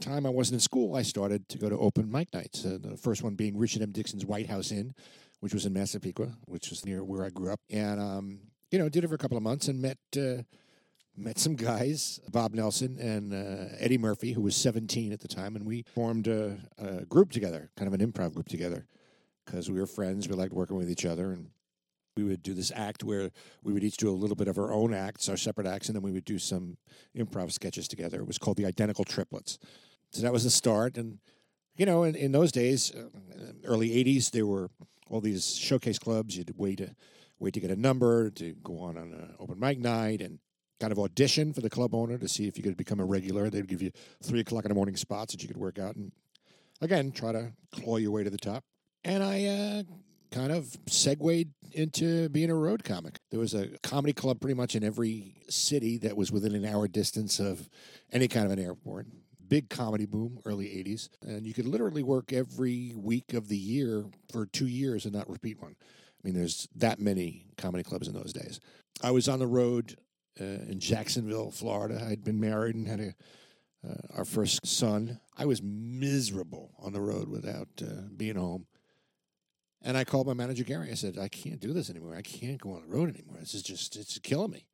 time 0.00 0.26
I 0.26 0.30
wasn't 0.30 0.54
in 0.54 0.60
school, 0.60 0.96
I 0.96 1.02
started 1.02 1.48
to 1.50 1.58
go 1.58 1.68
to 1.68 1.78
open 1.78 2.10
mic 2.10 2.32
nights. 2.32 2.64
Uh, 2.64 2.78
the 2.80 2.96
first 2.96 3.22
one 3.22 3.34
being 3.34 3.56
Richard 3.58 3.82
M. 3.82 3.92
Dixon's 3.92 4.24
White 4.24 4.48
House 4.48 4.72
Inn, 4.72 4.94
which 5.40 5.54
was 5.54 5.66
in 5.66 5.74
Massapequa, 5.74 6.32
which 6.46 6.70
was 6.70 6.84
near 6.84 7.04
where 7.04 7.24
I 7.24 7.28
grew 7.28 7.52
up, 7.52 7.60
and 7.70 8.00
um, 8.00 8.38
you 8.70 8.78
know 8.78 8.88
did 8.88 9.04
it 9.04 9.08
for 9.08 9.14
a 9.14 9.18
couple 9.18 9.36
of 9.36 9.42
months 9.42 9.68
and 9.68 9.82
met. 9.82 9.98
Uh, 10.16 10.44
met 11.16 11.38
some 11.38 11.54
guys, 11.54 12.20
Bob 12.30 12.54
Nelson 12.54 12.98
and 12.98 13.32
uh, 13.32 13.74
Eddie 13.78 13.98
Murphy, 13.98 14.32
who 14.32 14.40
was 14.40 14.56
17 14.56 15.12
at 15.12 15.20
the 15.20 15.28
time, 15.28 15.56
and 15.56 15.64
we 15.64 15.82
formed 15.82 16.26
a, 16.26 16.58
a 16.78 17.04
group 17.04 17.30
together, 17.30 17.70
kind 17.76 17.92
of 17.92 17.98
an 17.98 18.12
improv 18.12 18.34
group 18.34 18.48
together, 18.48 18.86
because 19.44 19.70
we 19.70 19.78
were 19.78 19.86
friends. 19.86 20.28
We 20.28 20.34
liked 20.34 20.52
working 20.52 20.76
with 20.76 20.90
each 20.90 21.04
other, 21.04 21.32
and 21.32 21.50
we 22.16 22.24
would 22.24 22.42
do 22.42 22.54
this 22.54 22.72
act 22.74 23.04
where 23.04 23.30
we 23.62 23.72
would 23.72 23.84
each 23.84 23.96
do 23.96 24.08
a 24.08 24.12
little 24.12 24.36
bit 24.36 24.48
of 24.48 24.58
our 24.58 24.72
own 24.72 24.92
acts, 24.92 25.28
our 25.28 25.36
separate 25.36 25.66
acts, 25.66 25.88
and 25.88 25.96
then 25.96 26.02
we 26.02 26.12
would 26.12 26.24
do 26.24 26.38
some 26.38 26.76
improv 27.16 27.52
sketches 27.52 27.88
together. 27.88 28.18
It 28.18 28.26
was 28.26 28.38
called 28.38 28.56
the 28.56 28.66
Identical 28.66 29.04
Triplets. 29.04 29.58
So 30.10 30.22
that 30.22 30.32
was 30.32 30.44
the 30.44 30.50
start, 30.50 30.96
and 30.96 31.18
you 31.76 31.86
know, 31.86 32.04
in, 32.04 32.14
in 32.14 32.32
those 32.32 32.52
days, 32.52 32.92
uh, 32.94 33.08
early 33.64 33.90
'80s, 33.90 34.30
there 34.30 34.46
were 34.46 34.70
all 35.08 35.20
these 35.20 35.56
showcase 35.56 35.98
clubs. 35.98 36.36
You'd 36.36 36.54
wait 36.56 36.78
to 36.78 36.94
wait 37.38 37.54
to 37.54 37.60
get 37.60 37.70
a 37.70 37.76
number 37.76 38.30
to 38.30 38.54
go 38.62 38.78
on 38.78 38.96
on 38.96 39.12
an 39.12 39.34
open 39.40 39.58
mic 39.58 39.78
night, 39.78 40.20
and 40.20 40.38
kind 40.80 40.92
of 40.92 40.98
audition 40.98 41.52
for 41.52 41.60
the 41.60 41.70
club 41.70 41.94
owner 41.94 42.18
to 42.18 42.28
see 42.28 42.46
if 42.46 42.56
you 42.56 42.62
could 42.62 42.76
become 42.76 43.00
a 43.00 43.04
regular. 43.04 43.50
They'd 43.50 43.68
give 43.68 43.82
you 43.82 43.92
three 44.22 44.40
o'clock 44.40 44.64
in 44.64 44.68
the 44.68 44.74
morning 44.74 44.96
spots 44.96 45.32
that 45.32 45.42
you 45.42 45.48
could 45.48 45.56
work 45.56 45.78
out 45.78 45.96
and 45.96 46.12
again 46.80 47.12
try 47.12 47.32
to 47.32 47.52
claw 47.72 47.96
your 47.96 48.10
way 48.10 48.24
to 48.24 48.30
the 48.30 48.38
top. 48.38 48.64
And 49.04 49.22
I 49.22 49.44
uh, 49.44 49.82
kind 50.34 50.50
of 50.50 50.76
segued 50.88 51.48
into 51.72 52.28
being 52.30 52.50
a 52.50 52.54
road 52.54 52.82
comic. 52.82 53.18
There 53.30 53.40
was 53.40 53.54
a 53.54 53.68
comedy 53.82 54.12
club 54.12 54.40
pretty 54.40 54.54
much 54.54 54.74
in 54.74 54.82
every 54.82 55.36
city 55.48 55.98
that 55.98 56.16
was 56.16 56.32
within 56.32 56.54
an 56.54 56.64
hour 56.64 56.88
distance 56.88 57.38
of 57.38 57.68
any 58.12 58.26
kind 58.26 58.46
of 58.46 58.52
an 58.52 58.58
airport. 58.58 59.06
Big 59.46 59.68
comedy 59.68 60.06
boom, 60.06 60.40
early 60.44 60.66
80s. 60.66 61.08
And 61.22 61.46
you 61.46 61.54
could 61.54 61.66
literally 61.66 62.02
work 62.02 62.32
every 62.32 62.94
week 62.96 63.34
of 63.34 63.48
the 63.48 63.56
year 63.56 64.06
for 64.32 64.46
two 64.46 64.66
years 64.66 65.04
and 65.04 65.14
not 65.14 65.28
repeat 65.28 65.60
one. 65.62 65.76
I 65.78 66.26
mean, 66.26 66.34
there's 66.34 66.66
that 66.74 66.98
many 66.98 67.46
comedy 67.56 67.84
clubs 67.84 68.08
in 68.08 68.14
those 68.14 68.32
days. 68.32 68.58
I 69.02 69.10
was 69.10 69.28
on 69.28 69.38
the 69.38 69.46
road 69.46 69.96
in 70.42 70.80
Jacksonville, 70.80 71.50
Florida. 71.50 72.04
I'd 72.08 72.24
been 72.24 72.40
married 72.40 72.74
and 72.74 72.86
had 72.86 73.00
a 73.00 73.14
uh, 73.86 73.94
our 74.16 74.24
first 74.24 74.66
son. 74.66 75.20
I 75.36 75.46
was 75.46 75.62
miserable 75.62 76.72
on 76.78 76.92
the 76.92 77.00
road 77.00 77.28
without 77.28 77.68
uh, 77.82 78.08
being 78.16 78.36
home. 78.36 78.66
And 79.82 79.96
I 79.96 80.04
called 80.04 80.26
my 80.26 80.32
manager 80.32 80.64
Gary. 80.64 80.90
I 80.90 80.94
said, 80.94 81.18
"I 81.18 81.28
can't 81.28 81.60
do 81.60 81.72
this 81.72 81.90
anymore. 81.90 82.16
I 82.16 82.22
can't 82.22 82.60
go 82.60 82.72
on 82.72 82.82
the 82.82 82.88
road 82.88 83.10
anymore. 83.10 83.36
This 83.38 83.54
is 83.54 83.62
just 83.62 83.96
it's 83.96 84.18
killing 84.18 84.50
me." 84.50 84.64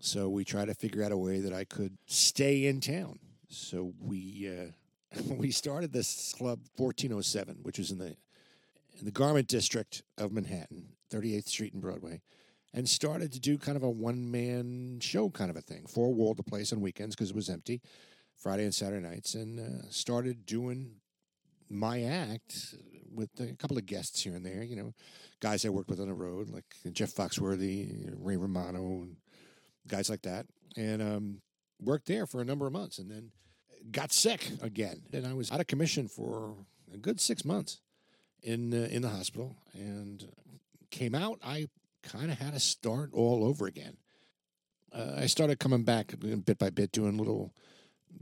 So 0.00 0.28
we 0.28 0.44
tried 0.44 0.66
to 0.66 0.74
figure 0.74 1.02
out 1.02 1.12
a 1.12 1.16
way 1.16 1.40
that 1.40 1.52
I 1.52 1.64
could 1.64 1.98
stay 2.06 2.66
in 2.66 2.80
town. 2.80 3.18
So 3.48 3.92
we 4.00 4.48
uh, 4.48 5.20
we 5.34 5.50
started 5.50 5.92
this 5.92 6.34
club 6.36 6.60
1407, 6.76 7.58
which 7.62 7.78
was 7.78 7.90
in 7.90 7.98
the 7.98 8.16
in 8.98 9.04
the 9.04 9.12
Garment 9.12 9.46
District 9.46 10.02
of 10.16 10.32
Manhattan, 10.32 10.88
38th 11.12 11.48
Street 11.48 11.72
and 11.74 11.82
Broadway 11.82 12.22
and 12.74 12.88
started 12.88 13.32
to 13.32 13.40
do 13.40 13.58
kind 13.58 13.76
of 13.76 13.82
a 13.82 13.90
one 13.90 14.30
man 14.30 14.98
show 15.00 15.30
kind 15.30 15.50
of 15.50 15.56
a 15.56 15.60
thing. 15.60 15.86
Four 15.86 16.12
walled 16.12 16.36
the 16.36 16.42
place 16.42 16.72
on 16.72 16.80
weekends 16.80 17.14
because 17.14 17.30
it 17.30 17.36
was 17.36 17.48
empty, 17.48 17.80
Friday 18.36 18.64
and 18.64 18.74
Saturday 18.74 19.06
nights, 19.06 19.34
and 19.34 19.58
uh, 19.58 19.88
started 19.90 20.46
doing 20.46 20.96
my 21.70 22.02
act 22.02 22.74
with 23.12 23.30
a 23.40 23.54
couple 23.54 23.76
of 23.78 23.86
guests 23.86 24.22
here 24.22 24.34
and 24.34 24.44
there. 24.44 24.62
You 24.62 24.76
know, 24.76 24.94
guys 25.40 25.64
I 25.64 25.70
worked 25.70 25.90
with 25.90 26.00
on 26.00 26.08
the 26.08 26.14
road, 26.14 26.50
like 26.50 26.64
Jeff 26.92 27.12
Foxworthy, 27.12 28.14
Ray 28.16 28.36
Romano, 28.36 29.02
and 29.02 29.16
guys 29.86 30.10
like 30.10 30.22
that, 30.22 30.46
and 30.76 31.02
um, 31.02 31.40
worked 31.80 32.06
there 32.06 32.26
for 32.26 32.40
a 32.40 32.44
number 32.44 32.66
of 32.66 32.72
months, 32.72 32.98
and 32.98 33.10
then 33.10 33.30
got 33.90 34.12
sick 34.12 34.50
again, 34.60 35.02
and 35.12 35.26
I 35.26 35.32
was 35.32 35.50
out 35.50 35.60
of 35.60 35.66
commission 35.66 36.08
for 36.08 36.54
a 36.92 36.96
good 36.96 37.20
six 37.20 37.44
months 37.44 37.80
in 38.42 38.72
uh, 38.74 38.88
in 38.90 39.02
the 39.02 39.08
hospital, 39.08 39.56
and 39.72 40.26
came 40.90 41.14
out. 41.14 41.38
I 41.42 41.68
kind 42.02 42.30
of 42.30 42.38
had 42.38 42.54
to 42.54 42.60
start 42.60 43.10
all 43.12 43.44
over 43.44 43.66
again. 43.66 43.96
Uh, 44.92 45.12
I 45.16 45.26
started 45.26 45.58
coming 45.58 45.84
back 45.84 46.14
bit 46.18 46.58
by 46.58 46.70
bit, 46.70 46.92
doing 46.92 47.18
little 47.18 47.54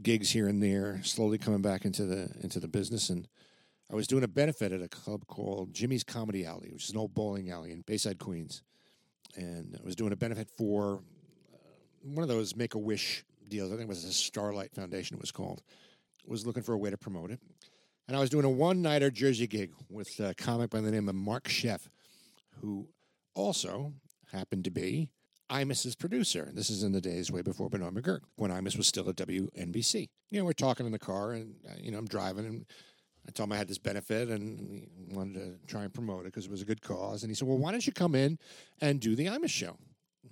gigs 0.03 0.31
here 0.31 0.49
and 0.49 0.63
there, 0.63 1.01
slowly 1.03 1.39
coming 1.39 1.63
back 1.63 1.85
into 1.85 2.05
the 2.05 2.31
into 2.41 2.59
the 2.59 2.69
business. 2.69 3.11
And 3.11 3.29
I 3.91 3.95
was 3.95 4.07
doing 4.07 4.25
a 4.25 4.29
benefit 4.29 4.73
at 4.73 4.83
a 4.83 4.89
club 4.89 5.27
called 5.27 5.73
Jimmy's 5.73 6.05
Comedy 6.05 6.45
Alley, 6.45 6.71
which 6.73 6.85
is 6.85 6.91
an 6.91 6.97
old 6.97 7.15
bowling 7.15 7.51
alley 7.51 7.71
in 7.73 7.83
Bayside, 7.83 8.19
Queens. 8.19 8.63
And 9.37 9.79
I 9.81 9.85
was 9.85 9.95
doing 9.95 10.13
a 10.13 10.17
benefit 10.17 10.49
for 10.57 11.03
uh, 11.53 11.59
one 12.03 12.23
of 12.23 12.29
those 12.29 12.57
Make 12.57 12.75
a 12.75 12.79
Wish 12.79 13.25
deals. 13.49 13.71
I 13.71 13.77
think 13.77 13.83
it 13.83 13.89
was 13.89 14.05
the 14.05 14.13
Starlight 14.13 14.75
Foundation. 14.75 15.17
It 15.17 15.21
was 15.21 15.31
called. 15.31 15.63
Was 16.27 16.45
looking 16.45 16.65
for 16.65 16.73
a 16.73 16.79
way 16.79 16.91
to 16.91 16.99
promote 16.99 17.31
it. 17.31 17.39
And 18.09 18.17
I 18.17 18.21
was 18.21 18.31
doing 18.31 18.45
a 18.45 18.51
one 18.51 18.83
nighter 18.83 19.11
Jersey 19.13 19.47
gig 19.47 19.73
with 19.89 20.09
a 20.19 20.35
comic 20.35 20.71
by 20.71 20.81
the 20.81 20.91
name 20.91 21.09
of 21.09 21.15
Mark 21.15 21.45
Sheff, 21.49 21.89
who 22.61 22.89
also 23.37 23.93
happened 24.33 24.65
to 24.65 24.71
be 24.71 25.11
Imus's 25.51 25.95
producer. 25.95 26.51
This 26.53 26.71
is 26.71 26.83
in 26.83 26.93
the 26.93 27.01
days 27.01 27.31
way 27.31 27.43
before 27.43 27.69
Bernard 27.69 27.95
McGurk, 27.95 28.23
when 28.35 28.51
Imus 28.51 28.77
was 28.77 28.89
still 28.89 29.09
at 29.09 29.17
WNBC. 29.17 30.09
You 30.31 30.41
know, 30.41 30.45
we're 30.45 30.53
talking 30.53 30.87
in 30.87 30.93
the 30.93 30.99
car, 30.99 31.33
and, 31.33 31.55
uh, 31.69 31.75
you 31.79 31.93
know, 31.93 31.99
I'm 31.99 32.07
driving, 32.07 32.47
and 32.47 32.67
I 33.29 33.31
told 33.31 33.49
him 33.49 33.53
I 33.53 33.59
had 33.59 33.69
this 33.69 33.79
benefit 33.79 34.29
and 34.29 34.89
wanted 35.13 35.35
to 35.35 35.67
try 35.67 35.85
and 35.85 35.95
promote 35.95 36.23
it 36.23 36.33
because 36.33 36.47
it 36.47 36.51
was 36.51 36.63
a 36.63 36.67
good 36.67 36.83
cause. 36.83 37.23
And 37.23 37.31
he 37.31 37.35
said, 37.35 37.47
Well, 37.47 37.59
why 37.59 37.71
don't 37.71 37.87
you 37.87 37.93
come 37.93 38.15
in 38.15 38.39
and 38.81 39.01
do 39.01 39.15
the 39.15 39.27
Imus 39.27 39.51
show? 39.51 39.77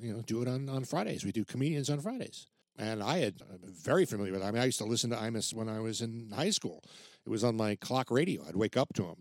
You 0.00 0.14
know, 0.14 0.22
do 0.22 0.42
it 0.42 0.48
on, 0.48 0.68
on 0.68 0.84
Fridays. 0.84 1.24
We 1.24 1.32
do 1.32 1.44
comedians 1.44 1.90
on 1.90 2.00
Fridays. 2.00 2.46
And 2.76 3.02
I 3.02 3.18
had 3.18 3.42
I'm 3.52 3.60
very 3.62 4.04
familiar 4.04 4.32
with. 4.32 4.42
I 4.42 4.50
mean, 4.50 4.60
I 4.60 4.64
used 4.64 4.78
to 4.78 4.84
listen 4.84 5.10
to 5.10 5.16
Imus 5.16 5.54
when 5.54 5.68
I 5.68 5.78
was 5.78 6.00
in 6.00 6.32
high 6.34 6.50
school. 6.50 6.82
It 7.24 7.30
was 7.30 7.44
on 7.44 7.56
my 7.56 7.76
clock 7.76 8.10
radio. 8.10 8.44
I'd 8.46 8.56
wake 8.56 8.76
up 8.76 8.92
to 8.94 9.04
him. 9.04 9.16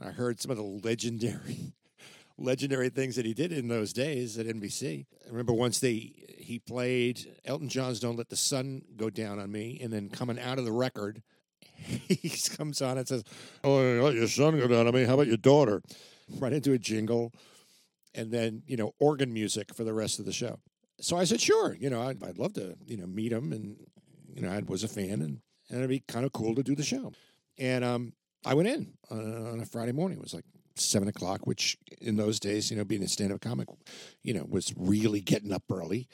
I 0.00 0.10
heard 0.10 0.40
some 0.40 0.50
of 0.50 0.56
the 0.56 0.62
legendary, 0.62 1.74
legendary 2.38 2.88
things 2.88 3.16
that 3.16 3.24
he 3.24 3.34
did 3.34 3.52
in 3.52 3.68
those 3.68 3.92
days 3.92 4.38
at 4.38 4.46
NBC. 4.46 5.06
I 5.24 5.30
remember 5.30 5.52
once 5.52 5.78
they 5.78 6.12
he 6.36 6.58
played 6.58 7.36
Elton 7.44 7.68
John's 7.68 8.00
"Don't 8.00 8.16
Let 8.16 8.28
the 8.28 8.36
Sun 8.36 8.82
Go 8.96 9.10
Down 9.10 9.38
on 9.38 9.50
Me," 9.50 9.78
and 9.82 9.92
then 9.92 10.08
coming 10.08 10.38
out 10.38 10.58
of 10.58 10.64
the 10.64 10.72
record, 10.72 11.22
he 11.76 12.30
comes 12.56 12.82
on 12.82 12.98
and 12.98 13.08
says, 13.08 13.24
"Oh, 13.62 13.78
let 13.78 14.14
your 14.14 14.28
son 14.28 14.58
go 14.58 14.66
down 14.66 14.86
on 14.86 14.94
me. 14.94 15.04
How 15.04 15.14
about 15.14 15.26
your 15.26 15.36
daughter?" 15.36 15.82
Right 16.38 16.52
into 16.52 16.72
a 16.72 16.78
jingle, 16.78 17.32
and 18.14 18.32
then 18.32 18.62
you 18.66 18.76
know 18.76 18.94
organ 18.98 19.32
music 19.32 19.74
for 19.74 19.84
the 19.84 19.94
rest 19.94 20.18
of 20.18 20.24
the 20.24 20.32
show. 20.32 20.58
So 21.00 21.16
I 21.16 21.24
said, 21.24 21.40
"Sure, 21.40 21.76
you 21.78 21.90
know, 21.90 22.02
I'd, 22.02 22.22
I'd 22.22 22.38
love 22.38 22.54
to, 22.54 22.76
you 22.86 22.96
know, 22.96 23.06
meet 23.06 23.32
him, 23.32 23.52
and 23.52 23.76
you 24.34 24.42
know, 24.42 24.50
I 24.50 24.60
was 24.60 24.84
a 24.84 24.88
fan, 24.88 25.22
and 25.22 25.40
and 25.68 25.78
it'd 25.78 25.88
be 25.88 26.00
kind 26.00 26.24
of 26.24 26.32
cool 26.32 26.54
to 26.54 26.62
do 26.62 26.74
the 26.74 26.82
show." 26.82 27.12
And 27.58 27.84
um, 27.84 28.12
I 28.44 28.54
went 28.54 28.68
in 28.68 28.94
on 29.10 29.18
a, 29.18 29.52
on 29.52 29.60
a 29.60 29.66
Friday 29.66 29.92
morning. 29.92 30.18
It 30.18 30.22
was 30.22 30.34
like 30.34 30.44
seven 30.76 31.08
o'clock, 31.08 31.46
which 31.46 31.76
in 32.00 32.16
those 32.16 32.40
days, 32.40 32.70
you 32.70 32.76
know, 32.76 32.84
being 32.84 33.02
a 33.02 33.08
stand-up 33.08 33.40
comic, 33.40 33.68
you 34.22 34.34
know, 34.34 34.44
was 34.48 34.72
really 34.76 35.20
getting 35.20 35.52
up 35.52 35.64
early. 35.70 36.08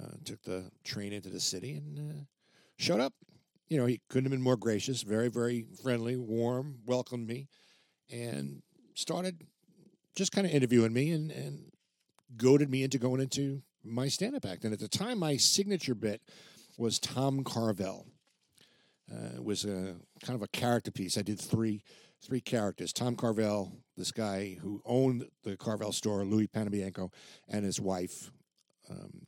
Uh, 0.00 0.16
took 0.24 0.42
the 0.42 0.70
train 0.84 1.12
into 1.12 1.28
the 1.28 1.40
city 1.40 1.74
and 1.74 1.98
uh, 1.98 2.24
showed 2.78 3.00
up. 3.00 3.12
You 3.68 3.78
know, 3.78 3.86
he 3.86 4.00
couldn't 4.08 4.24
have 4.24 4.30
been 4.30 4.42
more 4.42 4.56
gracious. 4.56 5.02
Very, 5.02 5.28
very 5.28 5.66
friendly, 5.82 6.16
warm, 6.16 6.78
welcomed 6.86 7.26
me, 7.26 7.48
and 8.10 8.62
started 8.94 9.42
just 10.16 10.32
kind 10.32 10.46
of 10.46 10.52
interviewing 10.52 10.92
me 10.92 11.10
and 11.10 11.30
and 11.30 11.72
goaded 12.36 12.70
me 12.70 12.82
into 12.82 12.98
going 12.98 13.20
into 13.20 13.62
my 13.84 14.08
stand-up 14.08 14.46
act. 14.46 14.64
And 14.64 14.72
at 14.72 14.80
the 14.80 14.88
time, 14.88 15.18
my 15.18 15.36
signature 15.36 15.94
bit 15.94 16.22
was 16.78 16.98
Tom 16.98 17.44
Carvel. 17.44 18.06
Uh, 19.10 19.36
it 19.36 19.44
was 19.44 19.64
a 19.64 19.96
kind 20.22 20.34
of 20.36 20.42
a 20.42 20.48
character 20.48 20.90
piece. 20.90 21.18
I 21.18 21.22
did 21.22 21.38
three 21.38 21.82
three 22.22 22.40
characters. 22.40 22.92
Tom 22.92 23.16
Carvel, 23.16 23.72
this 23.96 24.12
guy 24.12 24.56
who 24.60 24.80
owned 24.84 25.26
the 25.42 25.56
Carvel 25.56 25.92
store, 25.92 26.24
Louis 26.24 26.46
Panabianco, 26.46 27.12
and 27.48 27.64
his 27.64 27.80
wife, 27.80 28.30
um, 28.90 29.26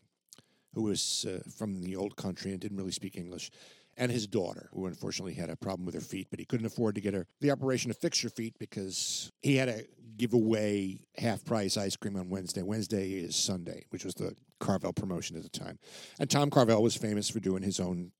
who 0.74 0.82
was 0.82 1.26
uh, 1.28 1.40
from 1.50 1.82
the 1.82 1.96
old 1.96 2.16
country 2.16 2.52
and 2.52 2.60
didn't 2.60 2.76
really 2.76 2.92
speak 2.92 3.16
English, 3.16 3.50
and 3.96 4.10
his 4.10 4.26
daughter, 4.26 4.68
who 4.72 4.86
unfortunately 4.86 5.34
had 5.34 5.50
a 5.50 5.56
problem 5.56 5.86
with 5.86 5.94
her 5.94 6.00
feet, 6.00 6.28
but 6.30 6.38
he 6.38 6.44
couldn't 6.44 6.66
afford 6.66 6.94
to 6.94 7.00
get 7.00 7.14
her 7.14 7.26
the 7.40 7.50
operation 7.50 7.92
to 7.92 7.98
fix 7.98 8.20
her 8.22 8.28
feet 8.28 8.54
because 8.58 9.30
he 9.42 9.56
had 9.56 9.68
to 9.68 9.86
give 10.16 10.32
away 10.32 11.00
half 11.16 11.44
price 11.44 11.76
ice 11.76 11.96
cream 11.96 12.16
on 12.16 12.28
Wednesday. 12.28 12.62
Wednesday 12.62 13.10
is 13.10 13.36
Sundae, 13.36 13.84
which 13.90 14.04
was 14.04 14.14
the 14.14 14.34
Carvel 14.60 14.92
promotion 14.92 15.36
at 15.36 15.42
the 15.42 15.48
time. 15.48 15.78
And 16.18 16.30
Tom 16.30 16.50
Carvel 16.50 16.82
was 16.82 16.96
famous 16.96 17.28
for 17.28 17.40
doing 17.40 17.62
his 17.62 17.80
own 17.80 18.12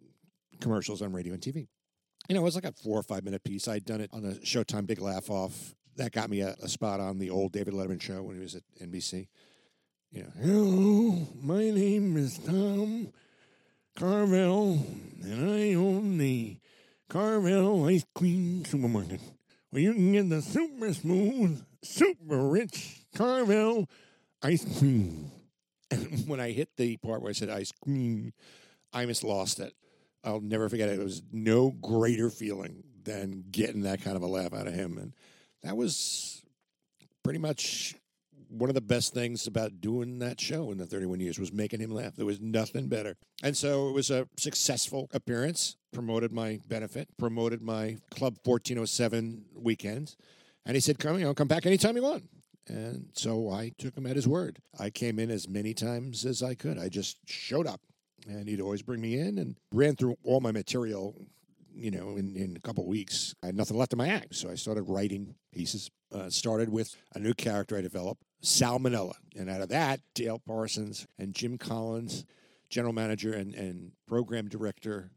commercials 0.61 1.03
on 1.03 1.13
radio 1.13 1.35
and 1.35 1.43
TV. 1.43 1.69
You 2.29 2.35
know, 2.35 2.41
it 2.41 2.45
was 2.45 2.55
like 2.55 2.65
a 2.65 2.73
four 2.73 2.99
or 2.99 3.03
five 3.03 3.25
minute 3.25 3.45
piece. 3.45 3.69
I'd 3.69 3.85
done 3.85 4.01
it 4.01 4.11
on 4.13 4.25
a 4.25 4.33
Showtime 4.37 4.87
Big 4.87 5.01
Laugh 5.01 5.31
Off. 5.31 5.75
That 5.97 6.13
got 6.13 6.31
me 6.31 6.41
a, 6.41 6.57
a 6.63 6.69
spot 6.69 7.01
on 7.01 7.19
the 7.19 7.31
old 7.31 7.53
David 7.53 7.75
Letterman 7.75 8.01
show 8.01 8.23
when 8.23 8.37
he 8.37 8.43
was 8.43 8.55
at 8.55 8.63
NBC. 8.83 9.29
You 10.11 10.23
know, 10.23 10.33
hello, 10.41 11.29
my 11.43 11.71
name 11.71 12.17
is 12.17 12.39
Tom 12.39 13.09
Carvel, 13.97 14.79
and 15.23 15.51
I 15.51 15.75
own 15.75 16.19
the 16.19 16.59
Carvel 17.09 17.85
Ice 17.87 18.05
Cream 18.15 18.65
Supermarket, 18.65 19.21
where 19.71 19.83
you 19.83 19.93
can 19.93 20.13
get 20.13 20.29
the 20.31 20.41
super 20.41 20.95
smooth, 20.95 21.65
super 21.83 22.49
rich 22.49 23.01
Carvel 23.15 23.89
ice 24.43 24.79
cream. 24.79 25.31
And 25.91 26.27
when 26.27 26.41
I 26.41 26.51
hit 26.51 26.71
the 26.77 26.97
part 26.97 27.21
where 27.21 27.31
I 27.31 27.35
said 27.35 27.51
ice 27.51 27.71
cream, 27.71 28.33
I 28.93 29.05
lost 29.23 29.61
it. 29.61 29.75
I'll 30.25 30.41
never 30.41 30.69
forget 30.69 30.89
it. 30.89 30.99
It 30.99 31.05
was 31.05 31.23
no 31.33 31.71
greater 31.71 32.31
feeling 32.31 32.83
than 33.05 33.45
getting 33.51 33.83
that 33.83 34.03
kind 34.03 34.17
of 34.17 34.23
a 34.23 34.27
laugh 34.27 34.55
out 34.55 34.67
of 34.67 34.75
him. 34.75 34.99
And 34.99 35.13
that 35.63 35.77
was 35.77 36.43
pretty 37.23 37.39
much 37.39 37.95
one 38.49 38.71
of 38.71 38.75
the 38.75 38.81
best 38.81 39.13
things 39.13 39.47
about 39.47 39.81
doing 39.81 40.19
that 40.21 40.41
show 40.41 40.71
in 40.71 40.79
the 40.79 40.87
31 40.87 41.21
years 41.21 41.39
was 41.39 41.53
making 41.53 41.81
him 41.81 41.91
laugh. 41.91 42.15
There 42.15 42.27
was 42.27 42.41
nothing 42.41 42.89
better. 42.89 43.17
And 43.43 43.57
so 43.57 43.89
it 43.89 43.93
was 43.93 44.11
a 44.11 44.29
successful 44.37 45.09
appearance, 45.13 45.77
promoted 45.93 46.33
my 46.33 46.61
benefit, 46.69 47.09
promoted 47.19 47.63
my 47.63 47.97
Club 48.11 48.39
1407 48.45 49.45
weekend. 49.55 50.15
And 50.67 50.77
he 50.77 50.81
said, 50.81 50.99
come, 50.99 51.19
you 51.19 51.25
know, 51.25 51.35
come 51.35 51.49
back 51.49 51.67
anytime 51.67 51.97
you 51.97 52.03
want. 52.03 52.25
And 52.69 53.09
so 53.13 53.51
I 53.51 53.73
took 53.77 53.97
him 53.97 54.07
at 54.07 54.17
his 54.17 54.27
word. 54.27 54.59
I 54.79 54.89
came 54.89 55.19
in 55.19 55.31
as 55.31 55.49
many 55.49 55.75
times 55.75 56.25
as 56.25 56.43
I 56.43 56.55
could. 56.55 56.79
I 56.79 56.89
just 56.89 57.19
showed 57.27 57.67
up 57.67 57.81
and 58.27 58.49
he'd 58.49 58.61
always 58.61 58.83
bring 58.83 59.01
me 59.01 59.19
in 59.19 59.39
and 59.39 59.57
ran 59.73 59.97
through 59.97 60.17
all 60.23 60.41
my 60.41 60.53
material 60.53 61.15
you 61.75 61.91
know 61.91 62.17
in, 62.17 62.37
in 62.37 62.57
a 62.57 62.61
couple 62.61 62.87
weeks. 62.87 63.35
I 63.43 63.47
had 63.47 63.57
nothing 63.57 63.77
left 63.77 63.93
in 63.93 63.99
my 63.99 64.09
act 64.09 64.35
so 64.35 64.51
i 64.51 64.55
started 64.55 64.83
writing 64.83 65.35
pieces. 65.53 65.91
Uh, 66.13 66.31
started 66.31 66.69
with 66.69 66.95
a 67.17 67.19
new 67.19 67.35
character 67.35 67.77
i 67.77 67.81
developed 67.81 68.23
salmonella 68.41 69.15
and 69.37 69.51
out 69.51 69.61
of 69.61 69.69
that 69.69 70.01
dale 70.15 70.39
parsons 70.39 71.09
and 71.19 71.35
jim 71.35 71.59
collins 71.59 72.25
general 72.71 72.93
manager 72.93 73.33
and, 73.33 73.53
and 73.55 73.91
program 74.07 74.49
director 74.49 75.11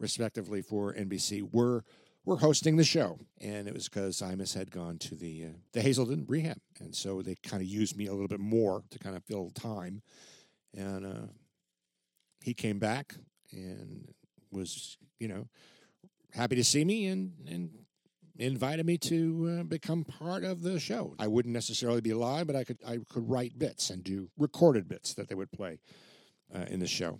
respectively 0.00 0.60
for 0.60 0.92
nbc 0.94 1.48
were 1.52 1.84
were 2.24 2.36
hosting 2.36 2.76
the 2.76 2.84
show. 2.84 3.18
And 3.40 3.66
it 3.66 3.74
was 3.74 3.88
because 3.88 4.20
imus 4.20 4.54
had 4.54 4.70
gone 4.70 4.98
to 4.98 5.14
the 5.14 5.46
uh, 5.46 5.48
the 5.72 5.80
hazelden 5.80 6.24
rehab. 6.28 6.58
And 6.80 6.94
so 6.94 7.22
they 7.22 7.36
kind 7.42 7.62
of 7.62 7.68
used 7.68 7.96
me 7.96 8.06
a 8.06 8.12
little 8.12 8.28
bit 8.28 8.40
more 8.40 8.82
to 8.90 8.98
kind 8.98 9.16
of 9.16 9.24
fill 9.24 9.50
time. 9.50 10.02
And 10.76 11.04
uh, 11.04 11.26
he 12.42 12.54
came 12.54 12.78
back 12.78 13.14
and 13.52 14.12
was, 14.50 14.96
you 15.18 15.28
know, 15.28 15.46
happy 16.32 16.56
to 16.56 16.64
see 16.64 16.84
me 16.84 17.06
and 17.06 17.32
and 17.46 17.70
invited 18.38 18.86
me 18.86 18.96
to 18.98 19.58
uh, 19.60 19.62
become 19.62 20.04
part 20.04 20.42
of 20.42 20.62
the 20.62 20.80
show. 20.80 21.14
I 21.18 21.26
wouldn't 21.26 21.52
necessarily 21.52 22.00
be 22.00 22.14
live, 22.14 22.46
but 22.46 22.56
I 22.56 22.64
could 22.64 22.78
I 22.86 22.98
could 23.08 23.28
write 23.28 23.58
bits 23.58 23.90
and 23.90 24.02
do 24.02 24.28
recorded 24.38 24.88
bits 24.88 25.14
that 25.14 25.28
they 25.28 25.34
would 25.34 25.52
play 25.52 25.78
uh, 26.54 26.64
in 26.68 26.80
the 26.80 26.86
show. 26.86 27.18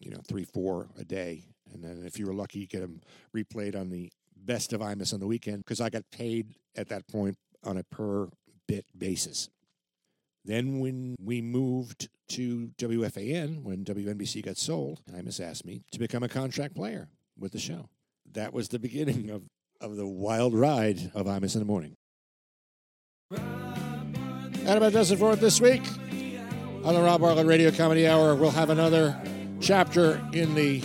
You 0.00 0.10
know, 0.10 0.20
three, 0.26 0.44
four 0.44 0.88
a 0.98 1.04
day, 1.04 1.44
and 1.72 1.84
then 1.84 2.02
if 2.06 2.18
you 2.18 2.26
were 2.26 2.34
lucky, 2.34 2.60
you 2.60 2.66
get 2.66 2.80
them 2.80 3.00
replayed 3.36 3.78
on 3.78 3.90
the 3.90 4.10
best 4.36 4.72
of 4.72 4.80
Imus 4.80 5.12
on 5.12 5.20
the 5.20 5.26
weekend 5.26 5.58
because 5.58 5.80
I 5.80 5.90
got 5.90 6.02
paid 6.10 6.54
at 6.76 6.88
that 6.88 7.06
point 7.06 7.36
on 7.64 7.76
a 7.76 7.84
per 7.84 8.28
bit 8.66 8.86
basis. 8.96 9.48
Then, 10.44 10.80
when 10.80 11.14
we 11.22 11.40
moved 11.40 12.08
to 12.30 12.70
WFAN, 12.78 13.62
when 13.62 13.84
WNBC 13.84 14.44
got 14.44 14.56
sold, 14.56 15.00
Imus 15.12 15.40
asked 15.40 15.64
me 15.64 15.82
to 15.92 15.98
become 15.98 16.22
a 16.22 16.28
contract 16.28 16.74
player 16.74 17.08
with 17.38 17.52
the 17.52 17.58
show. 17.58 17.88
That 18.32 18.52
was 18.52 18.68
the 18.68 18.78
beginning 18.78 19.30
of, 19.30 19.42
of 19.80 19.96
the 19.96 20.06
wild 20.06 20.54
ride 20.54 21.12
of 21.14 21.26
Imus 21.26 21.54
in 21.54 21.60
the 21.60 21.66
Morning. 21.66 21.96
That 23.30 24.76
about 24.76 24.92
does 24.92 25.10
it 25.10 25.18
for 25.18 25.32
it 25.32 25.40
this 25.40 25.60
week. 25.60 25.82
On 26.84 26.94
the 26.94 27.00
Rob 27.00 27.20
Bartlett 27.20 27.46
Radio 27.46 27.70
Comedy 27.70 28.08
Hour, 28.08 28.34
we'll 28.34 28.50
have 28.50 28.70
another 28.70 29.20
chapter 29.60 30.20
in 30.32 30.54
the 30.54 30.82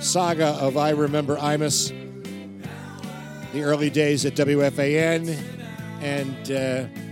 saga 0.00 0.48
of 0.60 0.76
I 0.76 0.90
Remember 0.90 1.36
Imus, 1.36 1.90
the 3.52 3.62
early 3.62 3.90
days 3.90 4.24
at 4.24 4.34
WFAN, 4.34 5.36
and 6.00 6.52
uh, 6.52 7.09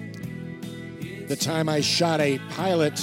the 1.29 1.37
time 1.37 1.69
I 1.69 1.83
shot 1.83 2.21
a 2.21 2.39
pilot 2.51 2.99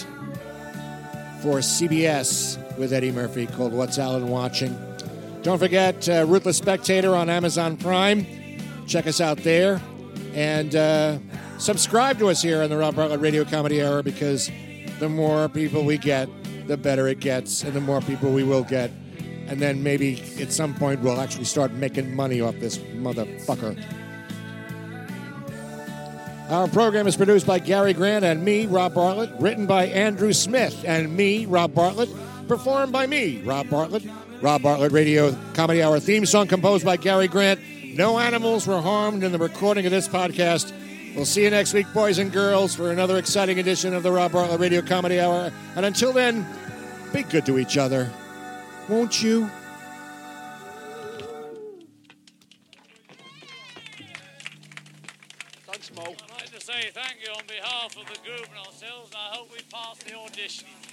for 1.42 1.60
CBS 1.60 2.58
with 2.78 2.92
Eddie 2.92 3.12
Murphy 3.12 3.46
called 3.46 3.72
What's 3.72 4.00
Alan 4.00 4.30
Watching. 4.30 4.76
Don't 5.44 5.60
forget 5.60 6.10
uh, 6.10 6.26
Ruthless 6.28 6.58
Spectator 6.58 7.16
on 7.16 7.30
Amazon 7.30 7.78
Prime. 7.78 8.26
Check 8.88 9.06
us 9.06 9.22
out 9.22 9.38
there. 9.38 9.80
And 10.34 10.76
uh, 10.76 11.20
subscribe 11.60 12.18
to 12.18 12.30
us 12.30 12.42
here 12.42 12.64
on 12.64 12.70
the 12.72 12.78
Rob 12.78 12.96
Bartlett 12.96 13.20
Radio 13.20 13.46
Comedy 13.46 13.84
Hour 13.84 14.02
because 14.02 14.50
the 15.00 15.08
more 15.08 15.48
people 15.48 15.86
we 15.86 16.00
get, 16.00 16.28
the 16.68 16.78
better 16.78 17.08
it 17.08 17.20
gets, 17.20 17.64
and 17.64 17.74
the 17.74 17.82
more 17.82 18.02
people 18.02 18.32
we 18.32 18.44
will 18.44 18.64
get. 18.64 18.90
And 19.48 19.62
then 19.62 19.84
maybe 19.84 20.20
at 20.40 20.52
some 20.52 20.74
point 20.74 21.02
we'll 21.02 21.22
actually 21.22 21.46
start 21.46 21.72
making 21.74 22.16
money 22.16 22.42
off 22.42 22.56
this 22.56 22.80
motherfucker. 22.80 23.80
Our 26.50 26.68
program 26.68 27.08
is 27.08 27.18
produced 27.18 27.48
by 27.48 27.58
Gary 27.58 27.94
Grant 27.94 28.24
and 28.24 28.46
me, 28.46 28.68
Rob 28.68 28.94
Bartlett, 28.94 29.32
written 29.40 29.66
by 29.66 29.88
Andrew 29.88 30.32
Smith 30.32 30.84
and 30.86 31.16
me, 31.18 31.48
Rob 31.48 31.74
Bartlett, 31.74 32.10
performed 32.48 32.94
by 32.94 33.08
me, 33.08 33.42
Rob 33.42 33.68
Bartlett. 33.70 34.04
Rob 34.42 34.62
Bartlett 34.62 34.92
Radio 34.92 35.36
Comedy 35.54 35.82
Hour 35.82 36.00
theme 36.00 36.26
song 36.26 36.48
composed 36.48 36.86
by 36.86 36.98
Gary 36.98 37.28
Grant, 37.28 37.60
No 37.96 38.20
animals 38.20 38.68
were 38.68 38.80
harmed 38.80 39.24
in 39.24 39.32
the 39.32 39.40
recording 39.40 39.86
of 39.86 39.92
this 39.92 40.08
podcast. 40.08 40.72
We'll 41.16 41.26
see 41.26 41.44
you 41.44 41.50
next 41.50 41.74
week, 41.74 41.88
boys 41.94 42.20
and 42.20 42.32
girls, 42.32 42.76
for 42.76 42.92
another 42.92 43.18
exciting 43.18 43.58
edition 43.58 43.96
of 43.96 44.04
the 44.04 44.12
Rob 44.12 44.34
Bartlett 44.34 44.60
Radio 44.60 44.84
Comedy 44.84 45.20
Hour. 45.20 45.52
And 45.76 45.86
until 45.86 46.14
then, 46.14 46.46
be 47.12 47.24
good 47.24 47.46
to 47.48 47.58
each 47.58 47.76
other. 47.78 48.12
Won't 48.88 49.24
you? 49.24 49.50
Behalf 57.66 57.98
of 57.98 58.06
the 58.06 58.20
group 58.30 58.48
and 58.50 58.68
ourselves, 58.68 59.12
I 59.16 59.36
hope 59.36 59.52
we 59.52 59.60
pass 59.72 59.98
the 59.98 60.16
audition. 60.16 60.85